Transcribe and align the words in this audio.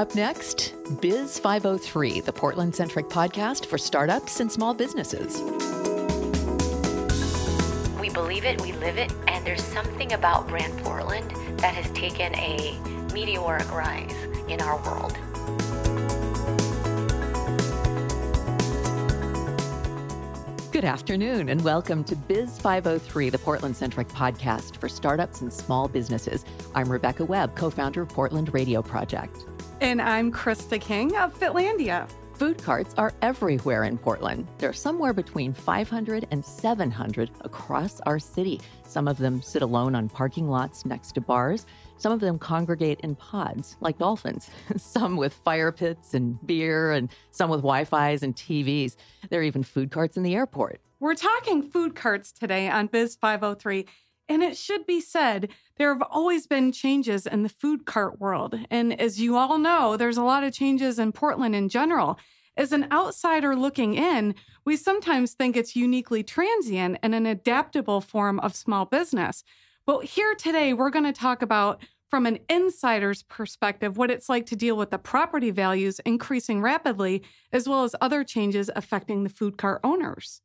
Up 0.00 0.14
next, 0.14 0.72
Biz 1.02 1.38
503, 1.40 2.22
the 2.22 2.32
Portland 2.32 2.74
centric 2.74 3.10
podcast 3.10 3.66
for 3.66 3.76
startups 3.76 4.40
and 4.40 4.50
small 4.50 4.72
businesses. 4.72 5.42
We 8.00 8.08
believe 8.08 8.46
it, 8.46 8.62
we 8.62 8.72
live 8.72 8.96
it, 8.96 9.12
and 9.28 9.46
there's 9.46 9.62
something 9.62 10.14
about 10.14 10.48
Brand 10.48 10.72
Portland 10.78 11.30
that 11.58 11.74
has 11.74 11.90
taken 11.90 12.34
a 12.36 12.80
meteoric 13.12 13.70
rise 13.70 14.14
in 14.48 14.62
our 14.62 14.78
world. 14.84 15.18
Good 20.72 20.86
afternoon, 20.86 21.50
and 21.50 21.62
welcome 21.62 22.04
to 22.04 22.16
Biz 22.16 22.58
503, 22.58 23.28
the 23.28 23.36
Portland 23.36 23.76
centric 23.76 24.08
podcast 24.08 24.78
for 24.78 24.88
startups 24.88 25.42
and 25.42 25.52
small 25.52 25.88
businesses. 25.88 26.46
I'm 26.74 26.90
Rebecca 26.90 27.26
Webb, 27.26 27.54
co 27.54 27.68
founder 27.68 28.00
of 28.00 28.08
Portland 28.08 28.54
Radio 28.54 28.80
Project. 28.80 29.44
And 29.80 30.02
I'm 30.02 30.30
Krista 30.30 30.78
King 30.78 31.16
of 31.16 31.34
Fitlandia. 31.40 32.06
Food 32.34 32.62
carts 32.62 32.94
are 32.98 33.14
everywhere 33.22 33.84
in 33.84 33.96
Portland. 33.96 34.46
There 34.58 34.68
are 34.68 34.74
somewhere 34.74 35.14
between 35.14 35.54
500 35.54 36.26
and 36.30 36.44
700 36.44 37.30
across 37.40 37.98
our 38.00 38.18
city. 38.18 38.60
Some 38.86 39.08
of 39.08 39.16
them 39.16 39.40
sit 39.40 39.62
alone 39.62 39.94
on 39.94 40.10
parking 40.10 40.50
lots 40.50 40.84
next 40.84 41.12
to 41.12 41.22
bars. 41.22 41.64
Some 41.96 42.12
of 42.12 42.20
them 42.20 42.38
congregate 42.38 43.00
in 43.00 43.14
pods 43.14 43.78
like 43.80 43.96
dolphins, 43.96 44.50
some 44.76 45.16
with 45.16 45.32
fire 45.32 45.72
pits 45.72 46.12
and 46.12 46.38
beer, 46.46 46.92
and 46.92 47.08
some 47.30 47.48
with 47.48 47.60
Wi 47.60 47.84
Fi's 47.84 48.22
and 48.22 48.36
TVs. 48.36 48.96
There 49.30 49.40
are 49.40 49.44
even 49.44 49.62
food 49.62 49.90
carts 49.90 50.18
in 50.18 50.22
the 50.22 50.34
airport. 50.34 50.82
We're 50.98 51.14
talking 51.14 51.62
food 51.62 51.94
carts 51.94 52.32
today 52.32 52.68
on 52.68 52.88
Biz 52.88 53.16
503. 53.16 53.86
And 54.30 54.44
it 54.44 54.56
should 54.56 54.86
be 54.86 55.00
said, 55.00 55.48
there 55.76 55.92
have 55.92 56.04
always 56.08 56.46
been 56.46 56.70
changes 56.70 57.26
in 57.26 57.42
the 57.42 57.48
food 57.48 57.84
cart 57.84 58.20
world. 58.20 58.60
And 58.70 58.98
as 59.00 59.20
you 59.20 59.36
all 59.36 59.58
know, 59.58 59.96
there's 59.96 60.16
a 60.16 60.22
lot 60.22 60.44
of 60.44 60.54
changes 60.54 61.00
in 61.00 61.10
Portland 61.10 61.56
in 61.56 61.68
general. 61.68 62.16
As 62.56 62.70
an 62.70 62.86
outsider 62.92 63.56
looking 63.56 63.94
in, 63.94 64.36
we 64.64 64.76
sometimes 64.76 65.32
think 65.32 65.56
it's 65.56 65.74
uniquely 65.74 66.22
transient 66.22 66.98
and 67.02 67.12
an 67.12 67.26
adaptable 67.26 68.00
form 68.00 68.38
of 68.38 68.54
small 68.54 68.84
business. 68.84 69.42
But 69.84 70.04
here 70.04 70.36
today, 70.36 70.74
we're 70.74 70.90
going 70.90 71.12
to 71.12 71.12
talk 71.12 71.42
about 71.42 71.82
from 72.08 72.24
an 72.24 72.38
insider's 72.48 73.24
perspective 73.24 73.96
what 73.96 74.12
it's 74.12 74.28
like 74.28 74.46
to 74.46 74.56
deal 74.56 74.76
with 74.76 74.90
the 74.90 74.98
property 74.98 75.50
values 75.50 75.98
increasing 76.04 76.62
rapidly, 76.62 77.24
as 77.52 77.68
well 77.68 77.82
as 77.82 77.96
other 78.00 78.22
changes 78.22 78.70
affecting 78.76 79.24
the 79.24 79.28
food 79.28 79.58
cart 79.58 79.80
owners. 79.82 80.40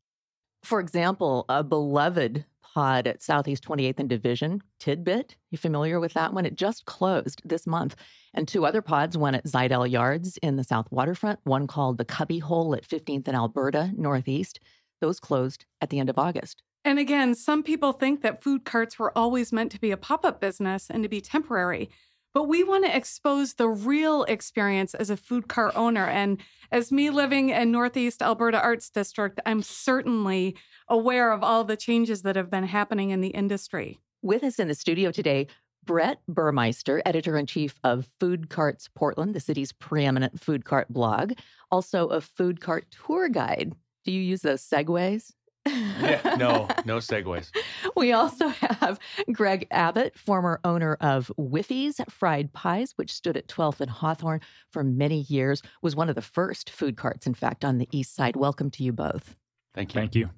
For 0.64 0.80
example, 0.80 1.46
a 1.48 1.64
beloved 1.64 2.46
pod 2.76 3.08
at 3.08 3.24
Southeast 3.24 3.64
28th 3.64 4.00
and 4.00 4.10
Division, 4.10 4.62
Tidbit. 4.80 5.38
You 5.50 5.58
familiar 5.58 6.00
with 6.02 6.14
that 6.14 6.34
one? 6.34 6.46
It 6.46 6.56
just 6.56 6.84
closed 6.84 7.42
this 7.46 7.66
month. 7.66 7.96
And 8.34 8.48
two 8.48 8.66
other 8.66 8.82
pods, 8.82 9.18
one 9.18 9.34
at 9.34 9.46
Zidell 9.46 9.90
Yards 9.90 10.38
in 10.44 10.58
the 10.58 10.64
South 10.64 10.92
Waterfront, 10.92 11.40
one 11.46 11.68
called 11.68 11.98
the 11.98 12.04
Cubby 12.04 12.40
Hole 12.40 12.76
at 12.76 12.86
15th 12.86 13.30
and 13.30 13.38
Alberta 13.38 13.92
Northeast. 13.96 14.60
Those 15.00 15.22
closed 15.22 15.64
at 15.80 15.90
the 15.90 16.00
end 16.00 16.10
of 16.10 16.20
August. 16.20 16.62
And 16.84 17.00
again, 17.00 17.34
some 17.34 17.64
people 17.64 17.94
think 17.94 18.22
that 18.22 18.44
food 18.44 18.66
carts 18.66 19.00
were 19.00 19.18
always 19.18 19.54
meant 19.54 19.72
to 19.72 19.80
be 19.80 19.92
a 19.92 19.98
pop 19.98 20.26
up 20.26 20.42
business 20.42 20.90
and 20.90 21.02
to 21.02 21.10
be 21.10 21.22
temporary. 21.22 21.90
But 22.36 22.50
we 22.50 22.66
want 22.66 22.84
to 22.84 22.94
expose 22.94 23.54
the 23.54 23.70
real 23.70 24.26
experience 24.26 24.94
as 24.94 25.10
a 25.10 25.16
food 25.16 25.48
cart 25.48 25.72
owner. 25.74 26.06
And 26.06 26.38
as 26.70 26.92
me 26.92 27.10
living 27.10 27.48
in 27.48 27.72
Northeast 27.72 28.22
Alberta 28.22 28.62
Arts 28.62 28.90
District, 28.90 29.40
I'm 29.46 29.64
certainly 29.64 30.58
aware 30.90 31.32
of 31.32 31.46
all 31.46 31.64
the 31.64 31.78
changes 31.78 32.24
that 32.24 32.36
have 32.36 32.52
been 32.52 32.66
happening 32.66 33.12
in 33.12 33.22
the 33.22 33.30
industry. 33.30 34.00
With 34.22 34.44
us 34.44 34.60
in 34.60 34.68
the 34.68 34.76
studio 34.76 35.12
today, 35.12 35.48
Brett 35.86 36.20
Burmeister, 36.28 37.02
editor 37.06 37.38
in 37.38 37.46
chief 37.46 37.80
of 37.86 38.10
Food 38.20 38.50
Carts 38.50 38.90
Portland, 38.94 39.34
the 39.34 39.40
city's 39.40 39.72
preeminent 39.72 40.38
food 40.38 40.66
cart 40.66 40.92
blog, 40.92 41.32
also 41.72 42.08
a 42.08 42.20
food 42.20 42.60
cart 42.60 42.86
tour 42.92 43.30
guide. 43.30 43.74
Do 44.04 44.12
you 44.12 44.20
use 44.20 44.42
those 44.42 44.62
segues? 44.62 45.32
Yeah, 45.66 46.36
no, 46.40 46.68
no 46.86 46.98
segues. 46.98 47.52
We 47.96 48.12
also 48.12 48.50
have 48.50 49.00
Greg 49.32 49.68
Abbott, 49.72 50.18
former 50.18 50.60
owner 50.64 50.98
of 51.02 51.32
Whiffy's 51.38 52.00
Fried 52.10 52.54
Pies, 52.54 52.94
which 52.96 53.12
stood 53.12 53.38
at 53.38 53.48
12th 53.48 53.82
and 53.82 53.90
Hawthorne 53.90 54.42
for 54.72 54.84
many 54.84 55.22
years, 55.22 55.62
was 55.82 55.96
one 55.96 56.10
of 56.10 56.16
the 56.16 56.22
first 56.22 56.70
food 56.70 56.98
carts, 56.98 57.26
in 57.26 57.34
fact, 57.34 57.66
on 57.66 57.78
the 57.78 57.90
east 57.92 58.16
side. 58.16 58.36
Welcome 58.36 58.70
to 58.72 58.84
you 58.84 58.92
both. 58.92 59.36
Thank 59.74 59.94
you. 59.94 60.02
Thank 60.02 60.16
you. 60.16 60.30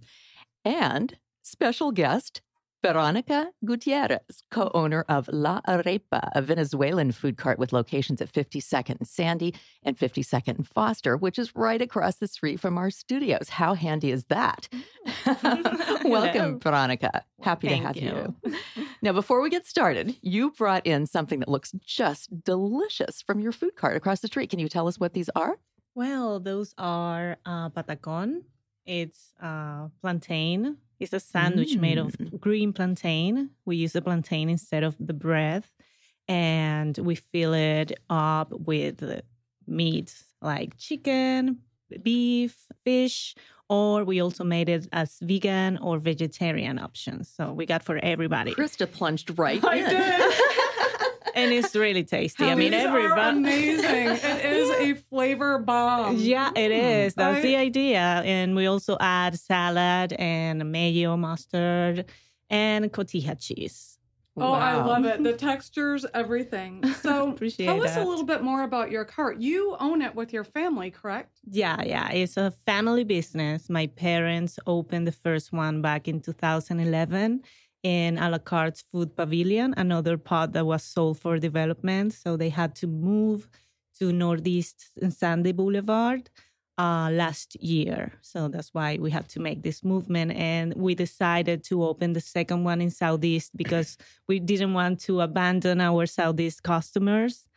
And 0.63 1.17
special 1.44 1.91
guest, 1.91 2.41
Veronica 2.83 3.51
Gutierrez, 3.65 4.43
co 4.51 4.69
owner 4.73 5.03
of 5.09 5.27
La 5.31 5.61
Arepa, 5.67 6.29
a 6.35 6.41
Venezuelan 6.41 7.11
food 7.11 7.38
cart 7.38 7.57
with 7.57 7.73
locations 7.73 8.21
at 8.21 8.31
52nd 8.31 8.99
and 8.99 9.07
Sandy 9.07 9.55
and 9.83 9.97
52nd 9.97 10.57
and 10.57 10.67
Foster, 10.67 11.17
which 11.17 11.39
is 11.39 11.55
right 11.55 11.81
across 11.81 12.17
the 12.17 12.27
street 12.27 12.59
from 12.59 12.77
our 12.77 12.91
studios. 12.91 13.49
How 13.49 13.73
handy 13.73 14.11
is 14.11 14.25
that? 14.25 14.69
Welcome, 16.05 16.59
Veronica. 16.59 17.23
Happy 17.41 17.67
to 17.69 17.75
have 17.77 17.97
you. 17.97 18.35
you. 18.45 18.55
now, 19.01 19.11
before 19.11 19.41
we 19.41 19.49
get 19.49 19.65
started, 19.65 20.15
you 20.21 20.51
brought 20.51 20.85
in 20.85 21.07
something 21.07 21.39
that 21.39 21.49
looks 21.49 21.71
just 21.83 22.44
delicious 22.44 23.21
from 23.21 23.39
your 23.39 23.51
food 23.51 23.75
cart 23.75 23.97
across 23.97 24.19
the 24.19 24.27
street. 24.27 24.49
Can 24.51 24.59
you 24.59 24.69
tell 24.69 24.88
us 24.88 24.99
what 24.99 25.13
these 25.13 25.29
are? 25.35 25.57
Well, 25.95 26.39
those 26.39 26.75
are 26.77 27.38
uh, 27.44 27.69
patacon. 27.69 28.44
It's 28.85 29.33
uh, 29.41 29.88
plantain. 30.01 30.77
It's 31.00 31.13
a 31.13 31.19
sandwich 31.19 31.78
made 31.78 31.97
of 31.97 32.13
mm. 32.13 32.40
green 32.40 32.74
plantain. 32.74 33.52
We 33.66 33.78
use 33.78 33.94
the 33.94 34.02
plantain 34.02 34.50
instead 34.50 34.84
of 34.84 34.96
the 35.00 35.13
bread, 35.13 35.63
and 36.28 36.97
we 36.97 37.16
fill 37.16 37.53
it 37.53 38.00
up 38.09 38.52
with 38.52 39.22
meat 39.68 40.13
like 40.41 40.78
chicken, 40.78 41.59
beef, 42.03 42.56
fish, 42.84 43.36
or 43.69 44.03
we 44.03 44.22
also 44.22 44.44
made 44.44 44.69
it 44.69 44.88
as 44.94 45.19
vegan 45.22 45.78
or 45.78 46.00
vegetarian 46.00 46.80
options. 46.80 47.30
So 47.30 47.52
we 47.52 47.66
got 47.66 47.84
for 47.84 47.97
everybody. 47.97 48.53
Krista 48.53 48.90
plunged 48.90 49.38
right 49.38 49.63
I 49.66 49.75
in. 49.75 49.90
did. 49.90 50.34
And 51.38 51.53
it's 51.53 51.75
really 51.75 52.03
tasty. 52.03 52.46
I 52.46 52.56
mean, 52.56 52.74
everybody. 52.74 53.38
amazing. 53.38 54.08
it 54.09 54.46
is 54.46 54.70
a 54.80 54.94
flavor 54.96 55.59
bomb. 55.59 56.18
Yeah, 56.18 56.52
it 56.56 56.72
hmm. 56.72 56.88
is. 57.06 57.14
That's 57.14 57.38
I- 57.38 57.42
the 57.42 57.56
idea. 57.56 58.24
And 58.25 58.56
we 58.56 58.66
also 58.66 58.98
add 59.00 59.40
salad 59.40 60.14
and 60.14 60.72
mayo, 60.72 61.16
mustard, 61.16 62.06
and 62.50 62.92
cotija 62.92 63.40
cheese. 63.40 63.98
Oh, 64.40 64.53
I 64.53 64.75
love 64.75 65.03
it. 65.06 65.24
The 65.24 65.34
textures, 65.50 66.06
everything. 66.14 66.84
So 67.02 67.31
Appreciate 67.31 67.66
tell 67.66 67.84
us 67.84 67.98
a 67.98 68.04
little 68.04 68.24
bit 68.24 68.44
more 68.44 68.64
about 68.64 68.92
your 68.92 69.04
cart. 69.04 69.40
You 69.40 69.75
own 69.80 70.04
it 70.04 70.14
with 70.14 70.31
your 70.31 70.44
family, 70.44 70.92
correct? 70.92 71.40
Yeah, 71.50 71.81
yeah. 71.84 72.12
It's 72.12 72.38
a 72.38 72.52
family 72.66 73.04
business. 73.04 73.68
My 73.68 73.88
parents 73.88 74.59
opened 74.68 75.08
the 75.08 75.12
first 75.12 75.52
one 75.52 75.81
back 75.81 76.08
in 76.08 76.22
2011 76.22 77.42
in 77.83 78.17
A 78.17 78.29
La 78.29 78.39
Carts 78.39 78.83
food 78.91 79.15
pavilion, 79.15 79.73
another 79.77 80.17
pod 80.17 80.53
that 80.53 80.65
was 80.65 80.83
sold 80.83 81.19
for 81.19 81.38
development. 81.38 82.13
So 82.13 82.38
they 82.38 82.49
had 82.49 82.75
to 82.75 82.88
move 82.88 83.47
to 83.99 84.11
Northeast 84.11 84.89
and 85.01 85.13
Sandy 85.13 85.51
Boulevard 85.51 86.29
uh, 86.77 87.09
last 87.11 87.55
year. 87.55 88.13
So 88.21 88.47
that's 88.47 88.73
why 88.73 88.97
we 88.99 89.09
had 89.11 89.27
to 89.29 89.39
make 89.39 89.63
this 89.63 89.83
movement. 89.83 90.33
And 90.33 90.73
we 90.75 90.95
decided 90.95 91.63
to 91.65 91.83
open 91.83 92.13
the 92.13 92.21
second 92.21 92.63
one 92.63 92.81
in 92.81 92.91
Southeast 92.91 93.55
because 93.55 93.97
we 94.27 94.39
didn't 94.39 94.73
want 94.73 94.99
to 95.01 95.21
abandon 95.21 95.81
our 95.81 96.05
Southeast 96.05 96.63
customers. 96.63 97.47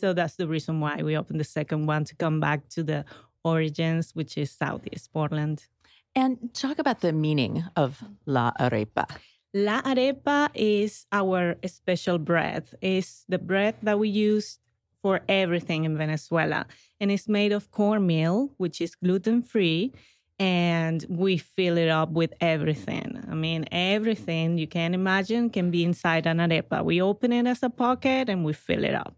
So 0.00 0.12
that's 0.12 0.34
the 0.34 0.48
reason 0.48 0.80
why 0.80 1.02
we 1.02 1.16
opened 1.16 1.38
the 1.38 1.44
second 1.44 1.86
one 1.86 2.04
to 2.04 2.16
come 2.16 2.40
back 2.40 2.68
to 2.70 2.82
the 2.82 3.04
origins, 3.44 4.12
which 4.14 4.36
is 4.36 4.50
Southeast 4.50 5.12
Portland. 5.12 5.66
And 6.14 6.52
talk 6.52 6.80
about 6.80 7.00
the 7.00 7.12
meaning 7.12 7.64
of 7.76 8.02
La 8.26 8.50
Arepa. 8.58 9.06
La 9.52 9.82
arepa 9.82 10.48
is 10.54 11.06
our 11.10 11.56
special 11.66 12.18
bread. 12.18 12.68
It's 12.80 13.24
the 13.28 13.38
bread 13.38 13.74
that 13.82 13.98
we 13.98 14.08
use 14.08 14.58
for 15.02 15.20
everything 15.28 15.84
in 15.84 15.96
Venezuela. 15.96 16.66
And 17.00 17.10
it's 17.10 17.28
made 17.28 17.52
of 17.52 17.70
cornmeal, 17.70 18.50
which 18.58 18.80
is 18.80 18.94
gluten 18.94 19.42
free. 19.42 19.92
And 20.38 21.04
we 21.08 21.36
fill 21.36 21.76
it 21.78 21.88
up 21.88 22.10
with 22.12 22.32
everything. 22.40 23.22
I 23.30 23.34
mean, 23.34 23.66
everything 23.72 24.56
you 24.56 24.66
can 24.66 24.94
imagine 24.94 25.50
can 25.50 25.70
be 25.70 25.84
inside 25.84 26.26
an 26.26 26.38
arepa. 26.38 26.84
We 26.84 27.02
open 27.02 27.32
it 27.32 27.46
as 27.46 27.62
a 27.62 27.70
pocket 27.70 28.28
and 28.28 28.44
we 28.44 28.52
fill 28.52 28.84
it 28.84 28.94
up. 28.94 29.16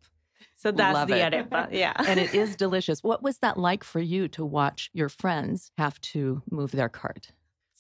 So 0.57 0.73
that's 0.73 0.95
Love 0.95 1.09
the 1.09 1.27
it. 1.27 1.33
arepa. 1.33 1.69
Yeah. 1.73 1.93
and 2.09 2.19
it 2.19 2.35
is 2.35 2.57
delicious. 2.57 3.03
What 3.05 3.23
was 3.23 3.39
that 3.39 3.59
like 3.59 3.85
for 3.85 4.01
you 4.01 4.29
to 4.29 4.45
watch 4.45 4.91
your 4.95 5.09
friends 5.09 5.71
have 5.77 6.01
to 6.13 6.43
move 6.51 6.73
their 6.73 6.89
cart? 6.89 7.33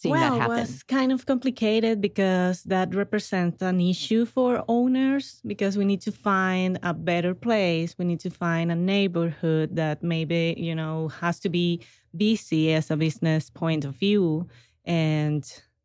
Seeing 0.02 0.14
well, 0.14 0.32
that 0.32 0.40
happen. 0.40 0.56
it 0.56 0.60
was 0.62 0.82
kind 0.82 1.12
of 1.12 1.26
complicated 1.26 2.00
because 2.00 2.64
that 2.64 2.93
represents 2.93 3.62
an 3.62 3.81
issue 3.81 4.25
for 4.25 4.64
owners 4.66 5.40
because 5.46 5.78
we 5.78 5.84
need 5.84 6.00
to 6.00 6.10
find 6.10 6.81
a 6.82 6.93
better 6.93 7.37
place. 7.37 7.94
We 7.96 8.04
need 8.04 8.19
to 8.20 8.31
find 8.31 8.72
a 8.72 8.75
neighborhood 8.75 9.76
that 9.76 10.02
maybe, 10.02 10.56
you 10.58 10.75
know, 10.75 11.06
has 11.20 11.38
to 11.40 11.49
be 11.49 11.84
busy 12.16 12.72
as 12.72 12.90
a 12.90 12.96
business 12.96 13.49
point 13.49 13.84
of 13.84 13.94
view. 13.94 14.49
And 14.84 15.44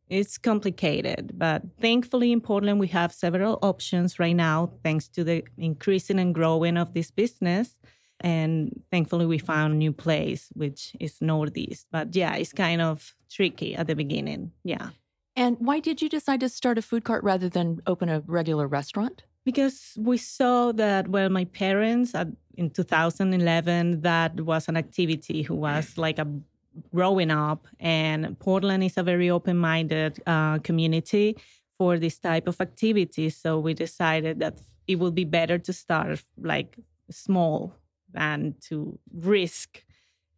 it's 0.09 0.39
complicated, 0.39 1.33
but 1.35 1.61
thankfully 1.79 2.31
in 2.31 2.41
Portland, 2.41 2.79
we 2.79 2.87
have 2.87 3.13
several 3.13 3.59
options 3.61 4.17
right 4.17 4.35
now, 4.35 4.71
thanks 4.81 5.07
to 5.09 5.23
the 5.23 5.43
increasing 5.59 6.17
and 6.17 6.33
growing 6.33 6.75
of 6.75 6.95
this 6.95 7.11
business. 7.11 7.77
And 8.21 8.83
thankfully, 8.91 9.25
we 9.25 9.37
found 9.37 9.73
a 9.73 9.77
new 9.77 9.91
place, 9.91 10.49
which 10.53 10.95
is 10.99 11.21
Northeast. 11.21 11.87
But 11.91 12.15
yeah, 12.15 12.35
it's 12.35 12.53
kind 12.53 12.81
of 12.81 13.15
tricky 13.29 13.75
at 13.75 13.87
the 13.87 13.95
beginning. 13.95 14.51
Yeah. 14.63 14.89
And 15.35 15.57
why 15.59 15.79
did 15.79 16.01
you 16.01 16.09
decide 16.09 16.39
to 16.39 16.49
start 16.49 16.79
a 16.79 16.81
food 16.81 17.03
cart 17.03 17.23
rather 17.23 17.47
than 17.47 17.79
open 17.85 18.09
a 18.09 18.21
regular 18.25 18.67
restaurant? 18.67 19.23
Because 19.45 19.93
we 19.97 20.17
saw 20.17 20.71
that, 20.73 21.07
well, 21.07 21.29
my 21.29 21.45
parents 21.45 22.15
at, 22.15 22.27
in 22.55 22.71
2011, 22.71 24.01
that 24.01 24.41
was 24.41 24.67
an 24.67 24.75
activity 24.75 25.43
who 25.43 25.55
was 25.55 25.97
like 25.97 26.19
a 26.19 26.27
growing 26.93 27.31
up, 27.31 27.67
and 27.79 28.37
Portland 28.39 28.83
is 28.83 28.97
a 28.97 29.03
very 29.03 29.29
open 29.29 29.57
minded 29.57 30.21
uh, 30.25 30.59
community 30.59 31.37
for 31.77 31.97
this 31.99 32.19
type 32.19 32.47
of 32.47 32.59
activity. 32.59 33.29
So 33.29 33.59
we 33.59 33.73
decided 33.73 34.39
that 34.39 34.59
it 34.87 34.95
would 34.95 35.15
be 35.15 35.25
better 35.25 35.57
to 35.57 35.73
start 35.73 36.23
like 36.41 36.77
small 37.09 37.73
than 38.11 38.55
to 38.69 38.99
risk. 39.13 39.83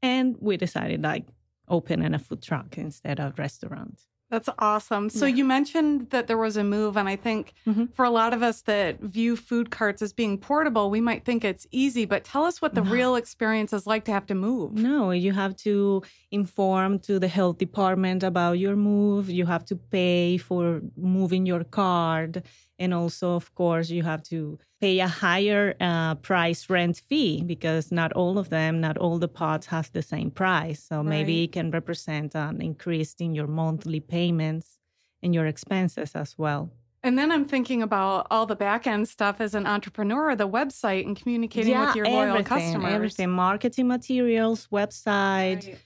And 0.01 0.35
we 0.39 0.57
decided 0.57 1.03
like 1.03 1.25
opening 1.67 2.13
a 2.13 2.19
food 2.19 2.41
truck 2.41 2.77
instead 2.77 3.19
of 3.19 3.37
restaurant. 3.37 4.01
That's 4.31 4.49
awesome. 4.59 5.09
So 5.09 5.25
Yeah. 5.25 5.37
you 5.37 5.43
mentioned 5.45 6.11
that 6.11 6.27
there 6.27 6.37
was 6.37 6.55
a 6.55 6.63
move, 6.63 6.97
and 6.97 7.09
I 7.09 7.15
think 7.15 7.53
Mhm. 7.65 7.91
for 7.95 8.05
a 8.05 8.11
lot 8.11 8.31
of 8.31 8.43
us 8.43 8.61
that 8.63 8.99
view 9.01 9.35
food 9.35 9.71
carts 9.71 10.03
as 10.03 10.13
being 10.13 10.37
portable, 10.37 10.91
we 10.91 11.01
might 11.01 11.25
think 11.25 11.43
it's 11.43 11.65
easy. 11.71 12.05
But 12.05 12.23
tell 12.25 12.43
us 12.43 12.61
what 12.61 12.75
the 12.75 12.83
No. 12.83 12.91
real 12.91 13.15
experience 13.15 13.73
is 13.73 13.87
like 13.87 14.05
to 14.05 14.11
have 14.11 14.27
to 14.27 14.35
move. 14.35 14.73
No, 14.73 15.09
you 15.09 15.31
have 15.33 15.55
to 15.57 16.03
inform 16.29 16.99
to 16.99 17.17
the 17.17 17.27
health 17.27 17.57
department 17.57 18.21
about 18.23 18.59
your 18.59 18.75
move. 18.75 19.31
You 19.31 19.47
have 19.47 19.65
to 19.65 19.75
pay 19.75 20.37
for 20.37 20.81
moving 20.95 21.47
your 21.47 21.63
card. 21.63 22.43
And 22.79 22.93
also, 22.93 23.35
of 23.35 23.53
course, 23.53 23.89
you 23.89 24.03
have 24.03 24.23
to 24.23 24.57
pay 24.79 24.99
a 24.99 25.07
higher 25.07 25.75
uh, 25.81 26.15
price 26.15 26.69
rent 26.69 27.01
fee 27.09 27.43
because 27.43 27.91
not 27.91 28.13
all 28.13 28.37
of 28.39 28.49
them, 28.49 28.79
not 28.79 28.97
all 28.97 29.19
the 29.19 29.27
pods 29.27 29.67
have 29.67 29.91
the 29.91 30.01
same 30.01 30.31
price. 30.31 30.81
So 30.81 31.03
maybe 31.03 31.43
it 31.43 31.51
can 31.51 31.71
represent 31.71 32.35
an 32.35 32.61
increase 32.61 33.13
in 33.19 33.35
your 33.35 33.47
monthly 33.47 33.99
payments 33.99 34.79
and 35.21 35.35
your 35.35 35.45
expenses 35.45 36.15
as 36.15 36.37
well. 36.37 36.71
And 37.03 37.17
then 37.17 37.31
I'm 37.31 37.45
thinking 37.45 37.81
about 37.81 38.27
all 38.29 38.45
the 38.45 38.55
back 38.55 38.85
end 38.87 39.07
stuff 39.07 39.39
as 39.39 39.55
an 39.55 39.65
entrepreneur, 39.65 40.35
the 40.35 40.47
website 40.47 41.05
and 41.05 41.15
communicating 41.15 41.77
with 41.77 41.95
your 41.95 42.05
loyal 42.05 42.29
everything, 42.29 42.43
customers. 42.45 42.93
Everything, 42.93 43.29
marketing 43.29 43.87
materials, 43.87 44.67
website. 44.71 45.65
Right. 45.65 45.79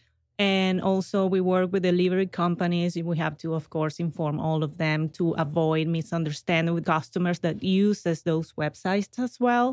And 0.44 0.82
also, 0.82 1.20
we 1.36 1.42
work 1.56 1.68
with 1.72 1.84
delivery 1.84 2.28
companies. 2.44 2.92
We 3.12 3.18
have 3.26 3.36
to, 3.44 3.50
of 3.60 3.66
course, 3.76 3.96
inform 4.08 4.36
all 4.48 4.62
of 4.68 4.72
them 4.84 5.00
to 5.18 5.26
avoid 5.46 5.86
misunderstanding 5.88 6.74
with 6.76 6.86
customers 6.86 7.40
that 7.46 7.58
uses 7.64 8.18
those 8.24 8.48
websites 8.64 9.14
as 9.26 9.34
well. 9.40 9.68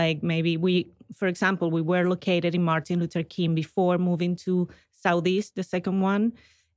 Like 0.00 0.18
maybe 0.22 0.52
we, 0.66 0.72
for 1.18 1.26
example, 1.28 1.66
we 1.70 1.84
were 1.92 2.06
located 2.14 2.54
in 2.54 2.62
Martin 2.72 2.98
Luther 3.00 3.22
King 3.36 3.54
before 3.54 3.96
moving 4.10 4.36
to 4.46 4.52
Southeast, 4.92 5.54
the 5.54 5.62
second 5.74 5.98
one. 6.12 6.24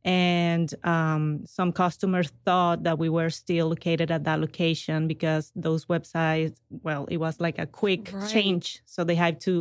And 0.06 0.70
um, 0.94 1.24
some 1.58 1.72
customers 1.84 2.30
thought 2.46 2.84
that 2.88 2.98
we 3.04 3.10
were 3.18 3.32
still 3.44 3.68
located 3.76 4.10
at 4.12 4.24
that 4.28 4.40
location 4.40 5.08
because 5.14 5.52
those 5.56 5.86
websites, 5.94 6.56
well, 6.88 7.04
it 7.14 7.18
was 7.26 7.36
like 7.46 7.58
a 7.60 7.68
quick 7.82 8.04
Right. 8.14 8.30
change. 8.36 8.68
So 8.86 9.04
they 9.04 9.16
had 9.16 9.36
to, 9.48 9.54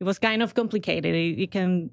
it 0.00 0.04
was 0.04 0.18
kind 0.18 0.40
of 0.42 0.54
complicated. 0.54 1.14
It, 1.14 1.32
it 1.44 1.50
can 1.50 1.90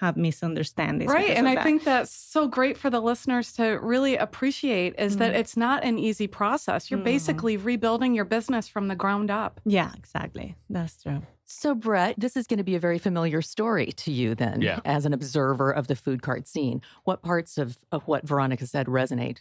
have 0.00 0.16
misunderstandings. 0.16 1.12
Right. 1.12 1.30
And 1.30 1.48
I 1.48 1.54
that. 1.56 1.64
think 1.64 1.84
that's 1.84 2.10
so 2.10 2.48
great 2.48 2.76
for 2.76 2.90
the 2.90 3.00
listeners 3.00 3.52
to 3.54 3.64
really 3.82 4.16
appreciate 4.16 4.94
is 4.98 5.16
that 5.18 5.32
Mhm. 5.32 5.38
it's 5.38 5.56
not 5.56 5.84
an 5.84 5.98
easy 5.98 6.26
process. 6.26 6.90
You're 6.90 7.00
Mhm. 7.00 7.04
basically 7.04 7.56
rebuilding 7.56 8.14
your 8.14 8.24
business 8.24 8.68
from 8.68 8.88
the 8.88 8.94
ground 8.96 9.30
up. 9.30 9.60
Yeah, 9.64 9.92
exactly. 9.96 10.56
That's 10.70 11.02
true. 11.02 11.22
So, 11.44 11.74
Brett, 11.74 12.16
this 12.18 12.36
is 12.36 12.46
going 12.46 12.58
to 12.58 12.64
be 12.64 12.74
a 12.74 12.80
very 12.80 12.98
familiar 12.98 13.40
story 13.40 13.86
to 13.92 14.10
you 14.12 14.34
then, 14.34 14.60
Yeah. 14.62 14.80
as 14.84 15.06
an 15.06 15.12
observer 15.12 15.70
of 15.70 15.86
the 15.86 15.94
food 15.94 16.20
cart 16.22 16.48
scene. 16.48 16.82
What 17.04 17.22
parts 17.22 17.56
of, 17.56 17.78
of 17.92 18.02
what 18.08 18.26
Veronica 18.26 18.66
said 18.66 18.86
resonate? 18.86 19.38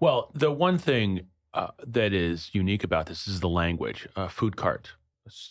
Well, 0.00 0.30
the 0.34 0.52
one 0.52 0.78
thing 0.78 1.26
uh, 1.54 1.68
that 1.86 2.12
is 2.12 2.50
unique 2.52 2.84
about 2.84 3.06
this 3.06 3.26
is 3.26 3.40
the 3.40 3.48
language. 3.48 4.06
A 4.16 4.28
food 4.28 4.54
cart, 4.56 4.92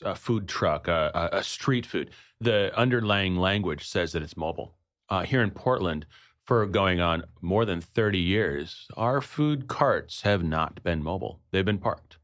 a 0.04 0.16
food 0.16 0.48
truck, 0.48 0.88
a, 0.88 1.12
a- 1.14 1.38
a 1.40 1.44
street 1.44 1.86
food. 1.86 2.10
The 2.40 2.72
underlying 2.78 3.36
language 3.38 3.88
says 3.88 4.12
that 4.14 4.22
it's 4.24 4.38
mobile. 4.38 4.76
Uh, 5.10 5.24
here 5.24 5.42
in 5.42 5.52
Portland, 5.52 6.06
for 6.44 6.66
going 6.66 7.00
on 7.02 7.24
more 7.42 7.66
than 7.66 7.82
30 7.82 8.20
years, 8.20 8.88
our 8.96 9.22
food 9.22 9.68
carts 9.68 10.22
have 10.22 10.44
not 10.44 10.82
been 10.84 11.04
mobile. 11.04 11.42
They've 11.52 11.66
been 11.66 11.78
parked. 11.78 12.18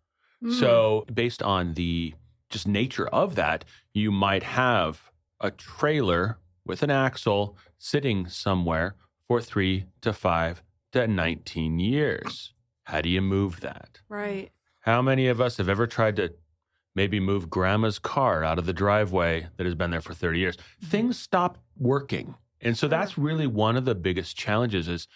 Mm. 0.43 0.59
So, 0.59 1.05
based 1.13 1.41
on 1.43 1.73
the 1.73 2.13
just 2.49 2.67
nature 2.67 3.07
of 3.07 3.35
that, 3.35 3.65
you 3.93 4.11
might 4.11 4.43
have 4.43 5.09
a 5.41 5.51
trailer 5.51 6.37
with 6.65 6.83
an 6.83 6.91
axle 6.91 7.57
sitting 7.77 8.27
somewhere 8.29 8.95
for 9.27 9.41
three 9.41 9.85
to 10.01 10.13
five 10.13 10.63
to 10.93 11.07
19 11.07 11.79
years. 11.79 12.53
How 12.83 13.01
do 13.01 13.09
you 13.09 13.21
move 13.21 13.61
that? 13.61 13.99
right. 14.09 14.51
How 14.81 15.01
many 15.01 15.27
of 15.29 15.39
us 15.39 15.55
have 15.57 15.69
ever 15.69 15.87
tried 15.87 16.17
to 16.17 16.33
maybe 16.95 17.19
move 17.19 17.49
grandma's 17.49 17.99
car 17.99 18.43
out 18.43 18.59
of 18.59 18.65
the 18.65 18.73
driveway 18.73 19.47
that 19.57 19.65
has 19.65 19.75
been 19.75 19.91
there 19.91 20.01
for 20.01 20.13
30 20.13 20.39
years? 20.39 20.57
Mm-hmm. 20.57 20.87
Things 20.87 21.19
stop 21.19 21.57
working. 21.77 22.35
And 22.61 22.77
so 22.77 22.87
that's 22.87 23.17
really 23.17 23.47
one 23.47 23.75
of 23.75 23.85
the 23.85 23.95
biggest 23.95 24.37
challenges 24.37 24.87
is 24.87 25.07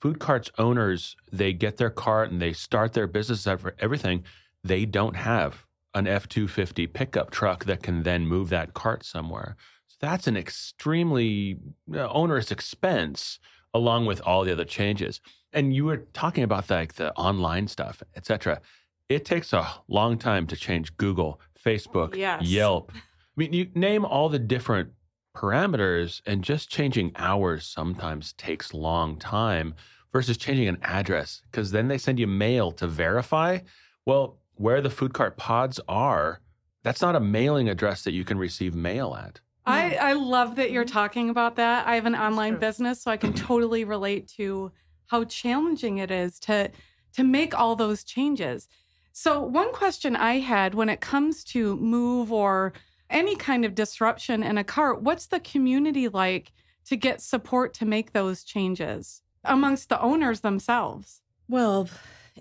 food 0.00 0.18
carts 0.18 0.50
owners, 0.58 1.16
they 1.32 1.52
get 1.52 1.76
their 1.76 1.90
cart 1.90 2.30
and 2.30 2.40
they 2.40 2.52
start 2.52 2.92
their 2.92 3.06
business 3.06 3.46
ever- 3.46 3.74
everything. 3.78 4.24
They 4.62 4.84
don't 4.84 5.16
have 5.16 5.64
an 5.94 6.06
F250 6.06 6.92
pickup 6.92 7.30
truck 7.30 7.64
that 7.66 7.82
can 7.82 8.02
then 8.02 8.26
move 8.26 8.48
that 8.48 8.74
cart 8.74 9.04
somewhere. 9.04 9.56
So 9.86 9.96
that's 10.00 10.26
an 10.26 10.36
extremely 10.36 11.58
onerous 11.94 12.50
expense 12.50 13.38
along 13.72 14.06
with 14.06 14.20
all 14.22 14.44
the 14.44 14.52
other 14.52 14.64
changes. 14.64 15.20
And 15.52 15.74
you 15.74 15.84
were 15.84 15.98
talking 16.12 16.42
about 16.44 16.68
like 16.68 16.94
the 16.94 17.12
online 17.14 17.68
stuff, 17.68 18.02
et 18.16 18.26
cetera. 18.26 18.60
It 19.08 19.24
takes 19.24 19.52
a 19.52 19.66
long 19.88 20.18
time 20.18 20.46
to 20.46 20.56
change 20.56 20.96
Google, 20.96 21.40
Facebook, 21.62 22.16
Yes. 22.16 22.42
Yelp. 22.42 22.92
I 22.94 23.00
mean, 23.36 23.52
you 23.52 23.68
name 23.74 24.04
all 24.04 24.28
the 24.28 24.38
different 24.38 24.90
parameters, 25.34 26.22
and 26.26 26.44
just 26.44 26.70
changing 26.70 27.12
hours 27.16 27.66
sometimes 27.66 28.32
takes 28.34 28.72
long 28.72 29.18
time 29.18 29.74
versus 30.12 30.36
changing 30.36 30.68
an 30.68 30.78
address 30.82 31.42
because 31.50 31.72
then 31.72 31.88
they 31.88 31.98
send 31.98 32.18
you 32.20 32.26
mail 32.26 32.70
to 32.72 32.86
verify. 32.86 33.58
Well, 34.06 34.38
where 34.54 34.80
the 34.80 34.90
food 34.90 35.12
cart 35.12 35.36
pods 35.36 35.80
are, 35.88 36.40
that's 36.84 37.02
not 37.02 37.16
a 37.16 37.20
mailing 37.20 37.68
address 37.68 38.04
that 38.04 38.12
you 38.12 38.24
can 38.24 38.38
receive 38.38 38.74
mail 38.74 39.16
at. 39.20 39.40
I, 39.66 39.96
I 39.96 40.12
love 40.12 40.56
that 40.56 40.70
you're 40.70 40.84
talking 40.84 41.30
about 41.30 41.56
that. 41.56 41.86
I 41.86 41.94
have 41.94 42.06
an 42.06 42.14
online 42.14 42.52
true. 42.52 42.60
business, 42.60 43.02
so 43.02 43.10
I 43.10 43.16
can 43.16 43.32
totally 43.34 43.84
relate 43.84 44.28
to 44.36 44.70
how 45.06 45.24
challenging 45.24 45.98
it 45.98 46.10
is 46.10 46.38
to 46.40 46.70
to 47.14 47.24
make 47.24 47.58
all 47.58 47.76
those 47.76 48.04
changes. 48.04 48.68
So 49.16 49.40
one 49.40 49.72
question 49.72 50.16
I 50.16 50.40
had 50.40 50.74
when 50.74 50.88
it 50.88 51.00
comes 51.00 51.44
to 51.44 51.76
move 51.76 52.32
or 52.32 52.72
any 53.08 53.36
kind 53.36 53.64
of 53.64 53.76
disruption 53.76 54.42
in 54.42 54.58
a 54.58 54.64
cart, 54.64 55.02
what's 55.02 55.28
the 55.28 55.38
community 55.38 56.08
like 56.08 56.52
to 56.86 56.96
get 56.96 57.20
support 57.20 57.74
to 57.74 57.86
make 57.86 58.12
those 58.12 58.42
changes 58.42 59.22
amongst 59.44 59.88
the 59.88 60.00
owners 60.00 60.40
themselves? 60.40 61.20
Well, 61.48 61.88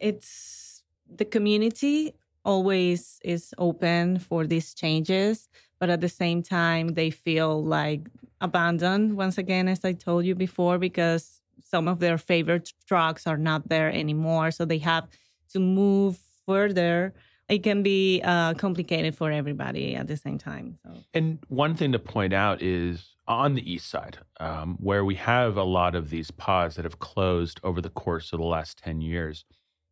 it's 0.01 0.81
the 1.07 1.25
community 1.25 2.15
always 2.43 3.19
is 3.23 3.53
open 3.59 4.17
for 4.17 4.47
these 4.47 4.73
changes, 4.73 5.49
but 5.79 5.91
at 5.91 6.01
the 6.01 6.09
same 6.09 6.41
time, 6.41 6.95
they 6.95 7.11
feel 7.11 7.63
like 7.63 8.09
abandoned 8.41 9.15
once 9.15 9.37
again, 9.37 9.67
as 9.67 9.85
I 9.85 9.93
told 9.93 10.25
you 10.25 10.33
before, 10.33 10.79
because 10.79 11.39
some 11.63 11.87
of 11.87 11.99
their 11.99 12.17
favorite 12.17 12.73
trucks 12.87 13.27
are 13.27 13.37
not 13.37 13.69
there 13.69 13.91
anymore. 13.91 14.49
So 14.49 14.65
they 14.65 14.79
have 14.79 15.07
to 15.51 15.59
move 15.59 16.17
further. 16.45 17.13
It 17.49 17.63
can 17.63 17.83
be 17.83 18.21
uh, 18.23 18.53
complicated 18.53 19.15
for 19.15 19.31
everybody 19.31 19.95
at 19.95 20.07
the 20.07 20.17
same 20.17 20.37
time. 20.37 20.77
So. 20.83 20.91
And 21.13 21.39
one 21.49 21.75
thing 21.75 21.91
to 21.91 21.99
point 21.99 22.33
out 22.33 22.61
is 22.61 23.13
on 23.27 23.53
the 23.53 23.71
east 23.71 23.89
side, 23.89 24.17
um, 24.39 24.77
where 24.79 25.05
we 25.05 25.15
have 25.15 25.57
a 25.57 25.63
lot 25.63 25.95
of 25.95 26.09
these 26.09 26.31
pods 26.31 26.75
that 26.75 26.85
have 26.85 26.99
closed 26.99 27.59
over 27.63 27.81
the 27.81 27.89
course 27.89 28.33
of 28.33 28.39
the 28.39 28.45
last 28.45 28.77
10 28.79 29.01
years, 29.01 29.45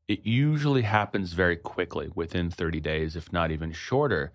it 0.08 0.26
usually 0.26 0.82
happens 0.82 1.34
very 1.34 1.56
quickly 1.56 2.10
within 2.16 2.50
30 2.50 2.80
days, 2.80 3.16
if 3.16 3.32
not 3.32 3.52
even 3.52 3.72
shorter. 3.72 4.32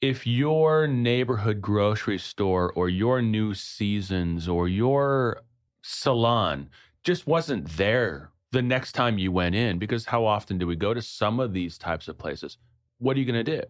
If 0.00 0.26
your 0.26 0.86
neighborhood 0.86 1.60
grocery 1.60 2.18
store 2.18 2.72
or 2.72 2.88
your 2.88 3.20
new 3.20 3.54
seasons 3.54 4.48
or 4.48 4.66
your 4.66 5.42
salon 5.82 6.70
just 7.04 7.26
wasn't 7.26 7.76
there 7.76 8.30
the 8.52 8.62
next 8.62 8.92
time 8.92 9.18
you 9.18 9.32
went 9.32 9.54
in, 9.54 9.78
because 9.78 10.06
how 10.06 10.24
often 10.24 10.58
do 10.58 10.66
we 10.66 10.76
go 10.76 10.92
to 10.92 11.02
some 11.02 11.40
of 11.40 11.52
these 11.52 11.78
types 11.78 12.08
of 12.08 12.18
places? 12.18 12.58
What 12.98 13.16
are 13.16 13.20
you 13.20 13.26
going 13.26 13.44
to 13.44 13.58
do? 13.60 13.62